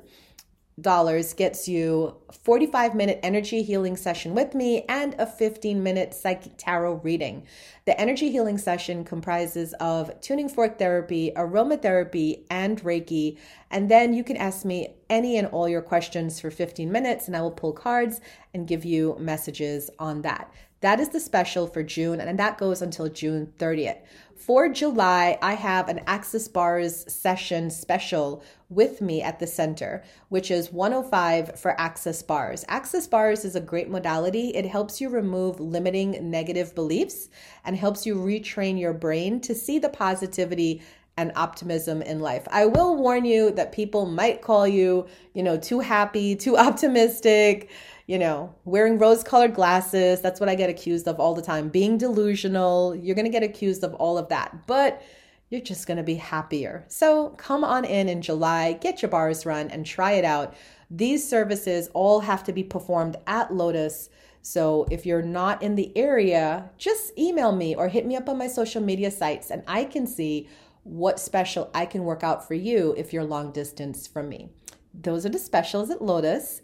dollars 0.80 1.34
gets 1.34 1.68
you 1.68 2.16
45 2.44 2.94
minute 2.94 3.20
energy 3.22 3.62
healing 3.62 3.96
session 3.96 4.34
with 4.34 4.54
me 4.54 4.84
and 4.88 5.14
a 5.18 5.26
15 5.26 5.82
minute 5.82 6.14
psychic 6.14 6.52
tarot 6.56 7.00
reading. 7.04 7.46
The 7.84 8.00
energy 8.00 8.30
healing 8.30 8.58
session 8.58 9.04
comprises 9.04 9.74
of 9.74 10.18
tuning 10.20 10.48
fork 10.48 10.78
therapy, 10.78 11.32
aromatherapy, 11.36 12.44
and 12.50 12.82
Reiki. 12.82 13.38
And 13.70 13.90
then 13.90 14.14
you 14.14 14.24
can 14.24 14.36
ask 14.36 14.64
me 14.64 14.96
any 15.10 15.36
and 15.36 15.48
all 15.48 15.68
your 15.68 15.82
questions 15.82 16.40
for 16.40 16.50
15 16.50 16.90
minutes 16.90 17.26
and 17.26 17.36
I 17.36 17.42
will 17.42 17.50
pull 17.50 17.72
cards 17.72 18.20
and 18.54 18.66
give 18.66 18.84
you 18.84 19.16
messages 19.18 19.90
on 19.98 20.22
that. 20.22 20.52
That 20.82 20.98
is 20.98 21.10
the 21.10 21.20
special 21.20 21.68
for 21.68 21.84
June, 21.84 22.20
and 22.20 22.36
that 22.40 22.58
goes 22.58 22.82
until 22.82 23.08
June 23.08 23.52
30th. 23.56 24.00
For 24.36 24.68
July, 24.68 25.38
I 25.40 25.54
have 25.54 25.88
an 25.88 26.00
Access 26.06 26.48
Bars 26.48 27.04
session 27.12 27.70
special 27.70 28.42
with 28.68 29.00
me 29.00 29.22
at 29.22 29.38
the 29.38 29.46
center, 29.46 30.02
which 30.30 30.50
is 30.50 30.72
105 30.72 31.58
for 31.58 31.80
Access 31.80 32.22
Bars. 32.22 32.64
Access 32.68 33.06
Bars 33.06 33.44
is 33.44 33.54
a 33.54 33.60
great 33.60 33.88
modality. 33.88 34.48
It 34.48 34.66
helps 34.66 35.00
you 35.00 35.08
remove 35.08 35.60
limiting 35.60 36.30
negative 36.30 36.74
beliefs 36.74 37.28
and 37.64 37.76
helps 37.76 38.06
you 38.06 38.16
retrain 38.16 38.78
your 38.80 38.94
brain 38.94 39.40
to 39.42 39.54
see 39.54 39.78
the 39.78 39.88
positivity 39.88 40.82
and 41.16 41.32
optimism 41.36 42.02
in 42.02 42.20
life. 42.20 42.46
I 42.50 42.66
will 42.66 42.96
warn 42.96 43.24
you 43.24 43.50
that 43.52 43.72
people 43.72 44.06
might 44.06 44.42
call 44.42 44.66
you, 44.66 45.06
you 45.34 45.42
know, 45.42 45.56
too 45.56 45.80
happy, 45.80 46.36
too 46.46 46.56
optimistic 46.56 47.70
you 48.06 48.18
know, 48.18 48.54
wearing 48.64 48.98
rose 48.98 49.22
colored 49.22 49.54
glasses. 49.54 50.20
That's 50.20 50.40
what 50.40 50.48
I 50.48 50.54
get 50.54 50.68
accused 50.68 51.06
of 51.06 51.20
all 51.20 51.34
the 51.34 51.40
time. 51.40 51.68
Being 51.68 51.98
delusional. 51.98 52.94
You're 52.94 53.14
going 53.14 53.26
to 53.26 53.30
get 53.30 53.42
accused 53.42 53.84
of 53.84 53.94
all 53.94 54.18
of 54.18 54.28
that. 54.28 54.66
But 54.66 55.02
you're 55.50 55.60
just 55.60 55.86
going 55.86 55.98
to 55.98 56.02
be 56.02 56.14
happier. 56.14 56.84
So 56.88 57.30
come 57.30 57.62
on 57.62 57.84
in 57.84 58.08
in 58.08 58.22
July, 58.22 58.72
get 58.72 59.02
your 59.02 59.10
bars 59.10 59.44
run, 59.44 59.68
and 59.70 59.84
try 59.84 60.12
it 60.12 60.24
out. 60.24 60.54
These 60.90 61.28
services 61.28 61.88
all 61.92 62.20
have 62.20 62.42
to 62.44 62.52
be 62.52 62.64
performed 62.64 63.16
at 63.26 63.52
Lotus. 63.52 64.08
So 64.40 64.86
if 64.90 65.06
you're 65.06 65.22
not 65.22 65.62
in 65.62 65.76
the 65.76 65.96
area, 65.96 66.70
just 66.78 67.16
email 67.18 67.52
me 67.52 67.74
or 67.74 67.88
hit 67.88 68.06
me 68.06 68.16
up 68.16 68.28
on 68.28 68.38
my 68.38 68.48
social 68.48 68.82
media 68.82 69.10
sites 69.10 69.50
and 69.50 69.62
I 69.68 69.84
can 69.84 70.06
see 70.06 70.48
what 70.84 71.20
special 71.20 71.70
I 71.74 71.86
can 71.86 72.04
work 72.04 72.24
out 72.24 72.46
for 72.46 72.54
you 72.54 72.94
if 72.96 73.12
you're 73.12 73.24
long 73.24 73.52
distance 73.52 74.06
from 74.06 74.28
me. 74.28 74.50
Those 74.94 75.24
are 75.24 75.30
the 75.30 75.38
specials 75.38 75.90
at 75.90 76.02
Lotus 76.02 76.60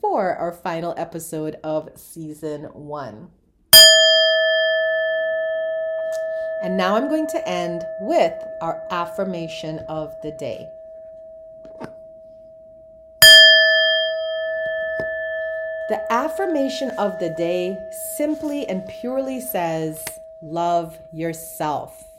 for 0.00 0.34
our 0.34 0.52
final 0.52 0.94
episode 0.96 1.56
of 1.64 1.90
season 1.96 2.64
one. 2.64 3.30
And 6.62 6.76
now 6.76 6.96
I'm 6.96 7.08
going 7.08 7.26
to 7.28 7.48
end 7.48 7.82
with 8.02 8.34
our 8.60 8.82
affirmation 8.90 9.78
of 9.88 10.14
the 10.22 10.32
day. 10.32 10.66
The 15.88 16.00
affirmation 16.12 16.90
of 16.98 17.18
the 17.18 17.30
day 17.30 17.76
simply 18.16 18.68
and 18.68 18.86
purely 19.00 19.40
says, 19.40 20.04
Love 20.42 20.98
yourself. 21.12 22.09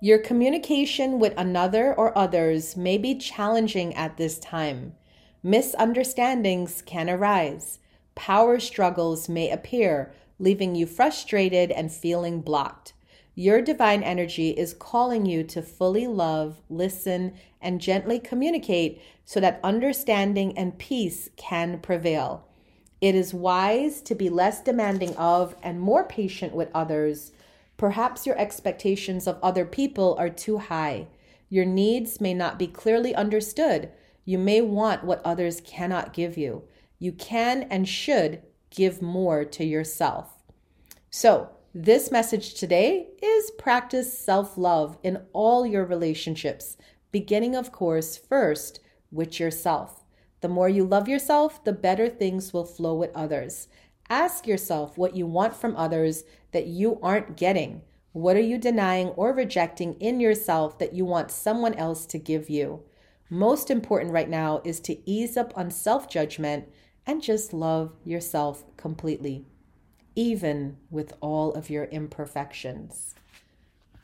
Your 0.00 0.18
communication 0.18 1.18
with 1.18 1.32
another 1.38 1.94
or 1.94 2.16
others 2.16 2.76
may 2.76 2.98
be 2.98 3.14
challenging 3.14 3.94
at 3.94 4.18
this 4.18 4.38
time. 4.38 4.94
Misunderstandings 5.42 6.82
can 6.82 7.08
arise. 7.08 7.78
Power 8.14 8.60
struggles 8.60 9.26
may 9.26 9.50
appear, 9.50 10.12
leaving 10.38 10.74
you 10.74 10.84
frustrated 10.86 11.70
and 11.70 11.90
feeling 11.90 12.42
blocked. 12.42 12.92
Your 13.34 13.62
divine 13.62 14.02
energy 14.02 14.50
is 14.50 14.74
calling 14.74 15.24
you 15.24 15.42
to 15.44 15.62
fully 15.62 16.06
love, 16.06 16.60
listen, 16.68 17.34
and 17.62 17.80
gently 17.80 18.18
communicate 18.18 19.00
so 19.24 19.40
that 19.40 19.60
understanding 19.64 20.56
and 20.58 20.78
peace 20.78 21.30
can 21.36 21.78
prevail. 21.80 22.46
It 23.00 23.14
is 23.14 23.32
wise 23.32 24.02
to 24.02 24.14
be 24.14 24.28
less 24.28 24.62
demanding 24.62 25.16
of 25.16 25.54
and 25.62 25.80
more 25.80 26.04
patient 26.04 26.54
with 26.54 26.70
others 26.74 27.32
Perhaps 27.76 28.26
your 28.26 28.38
expectations 28.38 29.26
of 29.26 29.38
other 29.42 29.64
people 29.64 30.16
are 30.18 30.30
too 30.30 30.58
high. 30.58 31.08
Your 31.48 31.64
needs 31.64 32.20
may 32.20 32.34
not 32.34 32.58
be 32.58 32.66
clearly 32.66 33.14
understood. 33.14 33.90
You 34.24 34.38
may 34.38 34.60
want 34.60 35.04
what 35.04 35.24
others 35.24 35.60
cannot 35.60 36.12
give 36.12 36.36
you. 36.36 36.64
You 36.98 37.12
can 37.12 37.64
and 37.64 37.88
should 37.88 38.42
give 38.70 39.02
more 39.02 39.44
to 39.44 39.64
yourself. 39.64 40.42
So, 41.10 41.50
this 41.74 42.10
message 42.10 42.54
today 42.54 43.08
is 43.22 43.50
practice 43.58 44.18
self 44.18 44.56
love 44.56 44.96
in 45.02 45.22
all 45.34 45.66
your 45.66 45.84
relationships, 45.84 46.78
beginning, 47.12 47.54
of 47.54 47.70
course, 47.70 48.16
first 48.16 48.80
with 49.12 49.38
yourself. 49.38 50.02
The 50.40 50.48
more 50.48 50.68
you 50.68 50.84
love 50.84 51.08
yourself, 51.08 51.62
the 51.64 51.72
better 51.72 52.08
things 52.08 52.52
will 52.52 52.64
flow 52.64 52.94
with 52.94 53.10
others. 53.14 53.68
Ask 54.08 54.46
yourself 54.46 54.96
what 54.96 55.16
you 55.16 55.26
want 55.26 55.54
from 55.54 55.76
others 55.76 56.24
that 56.52 56.66
you 56.66 56.98
aren't 57.02 57.36
getting. 57.36 57.82
What 58.12 58.36
are 58.36 58.40
you 58.40 58.56
denying 58.56 59.08
or 59.08 59.32
rejecting 59.32 59.94
in 59.94 60.20
yourself 60.20 60.78
that 60.78 60.94
you 60.94 61.04
want 61.04 61.30
someone 61.30 61.74
else 61.74 62.06
to 62.06 62.18
give 62.18 62.48
you? 62.48 62.82
Most 63.28 63.70
important 63.70 64.12
right 64.12 64.28
now 64.28 64.62
is 64.64 64.78
to 64.80 65.10
ease 65.10 65.36
up 65.36 65.52
on 65.56 65.70
self 65.70 66.08
judgment 66.08 66.68
and 67.04 67.22
just 67.22 67.52
love 67.52 67.92
yourself 68.04 68.64
completely, 68.76 69.44
even 70.14 70.76
with 70.90 71.12
all 71.20 71.52
of 71.54 71.68
your 71.68 71.84
imperfections. 71.84 73.14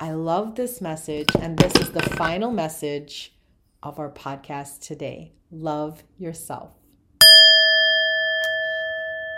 I 0.01 0.13
love 0.13 0.57
this 0.57 0.81
message, 0.81 1.29
and 1.39 1.57
this 1.57 1.75
is 1.77 1.93
the 1.93 2.03
final 2.03 2.51
message 2.51 3.35
of 3.83 4.01
our 4.01 4.11
podcast 4.11 4.81
today. 4.81 5.33
Love 5.51 6.03
yourself. 6.19 6.82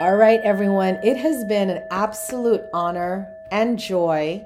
All 0.00 0.16
right, 0.16 0.40
everyone. 0.40 0.98
It 1.04 1.16
has 1.18 1.44
been 1.44 1.70
an 1.70 1.84
absolute 1.92 2.62
honor 2.74 3.32
and 3.52 3.78
joy 3.78 4.44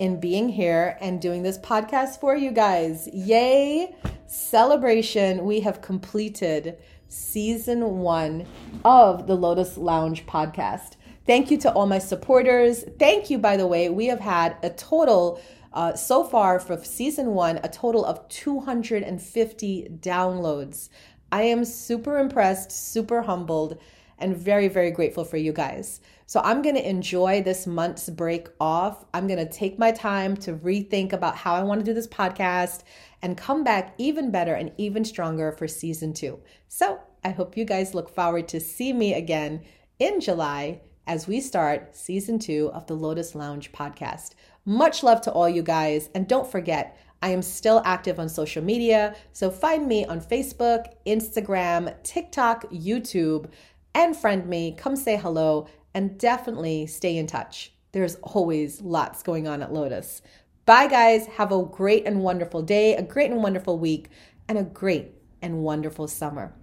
in 0.00 0.18
being 0.18 0.48
here 0.48 0.98
and 1.00 1.22
doing 1.22 1.44
this 1.44 1.58
podcast 1.58 2.18
for 2.18 2.34
you 2.34 2.50
guys. 2.50 3.08
Yay! 3.12 3.94
Celebration. 4.26 5.44
We 5.44 5.60
have 5.60 5.80
completed 5.80 6.76
season 7.06 7.98
one 7.98 8.44
of 8.84 9.28
the 9.28 9.36
Lotus 9.36 9.76
Lounge 9.76 10.26
podcast. 10.26 10.96
Thank 11.24 11.52
you 11.52 11.58
to 11.58 11.72
all 11.72 11.86
my 11.86 12.00
supporters. 12.00 12.84
Thank 12.98 13.30
you, 13.30 13.38
by 13.38 13.56
the 13.56 13.68
way. 13.68 13.90
We 13.90 14.06
have 14.06 14.18
had 14.18 14.56
a 14.64 14.70
total, 14.70 15.40
uh, 15.72 15.94
so 15.94 16.24
far 16.24 16.58
for 16.58 16.82
season 16.82 17.28
one, 17.34 17.60
a 17.62 17.68
total 17.68 18.04
of 18.04 18.28
250 18.28 19.88
downloads. 20.00 20.88
I 21.30 21.42
am 21.42 21.64
super 21.64 22.18
impressed, 22.18 22.72
super 22.72 23.22
humbled 23.22 23.78
and 24.22 24.36
very, 24.36 24.68
very 24.68 24.90
grateful 24.90 25.24
for 25.24 25.36
you 25.36 25.52
guys. 25.52 26.00
So 26.26 26.40
I'm 26.42 26.62
going 26.62 26.76
to 26.76 26.88
enjoy 26.88 27.42
this 27.42 27.66
month's 27.66 28.08
break 28.08 28.48
off. 28.58 29.04
I'm 29.12 29.26
going 29.26 29.46
to 29.46 29.52
take 29.52 29.78
my 29.78 29.92
time 29.92 30.36
to 30.38 30.54
rethink 30.54 31.12
about 31.12 31.36
how 31.36 31.54
I 31.54 31.62
want 31.62 31.80
to 31.80 31.84
do 31.84 31.92
this 31.92 32.06
podcast 32.06 32.84
and 33.20 33.36
come 33.36 33.64
back 33.64 33.94
even 33.98 34.30
better 34.30 34.54
and 34.54 34.72
even 34.78 35.04
stronger 35.04 35.52
for 35.52 35.68
season 35.68 36.14
two. 36.14 36.40
So 36.68 37.00
I 37.24 37.30
hope 37.30 37.56
you 37.56 37.64
guys 37.64 37.94
look 37.94 38.08
forward 38.08 38.48
to 38.48 38.60
see 38.60 38.92
me 38.92 39.14
again 39.14 39.62
in 39.98 40.20
July 40.20 40.80
as 41.06 41.26
we 41.26 41.40
start 41.40 41.94
season 41.94 42.38
two 42.38 42.70
of 42.72 42.86
the 42.86 42.94
Lotus 42.94 43.34
Lounge 43.34 43.70
podcast. 43.72 44.30
Much 44.64 45.02
love 45.02 45.20
to 45.22 45.32
all 45.32 45.48
you 45.48 45.62
guys. 45.62 46.08
And 46.14 46.28
don't 46.28 46.50
forget, 46.50 46.96
I 47.22 47.28
am 47.28 47.42
still 47.42 47.82
active 47.84 48.18
on 48.18 48.28
social 48.28 48.64
media. 48.64 49.14
So 49.32 49.50
find 49.50 49.86
me 49.86 50.04
on 50.06 50.20
Facebook, 50.20 50.86
Instagram, 51.06 51.94
TikTok, 52.02 52.70
YouTube 52.70 53.50
and 53.94 54.16
friend 54.16 54.46
me, 54.46 54.74
come 54.76 54.96
say 54.96 55.16
hello, 55.16 55.68
and 55.94 56.18
definitely 56.18 56.86
stay 56.86 57.16
in 57.16 57.26
touch. 57.26 57.72
There's 57.92 58.16
always 58.16 58.80
lots 58.80 59.22
going 59.22 59.46
on 59.46 59.62
at 59.62 59.72
Lotus. 59.72 60.22
Bye, 60.64 60.86
guys. 60.86 61.26
Have 61.26 61.52
a 61.52 61.62
great 61.62 62.06
and 62.06 62.22
wonderful 62.22 62.62
day, 62.62 62.96
a 62.96 63.02
great 63.02 63.30
and 63.30 63.42
wonderful 63.42 63.78
week, 63.78 64.08
and 64.48 64.56
a 64.56 64.62
great 64.62 65.12
and 65.42 65.62
wonderful 65.62 66.08
summer. 66.08 66.54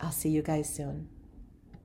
I'll 0.00 0.12
see 0.12 0.28
you 0.28 0.42
guys 0.42 0.72
soon. 0.72 1.08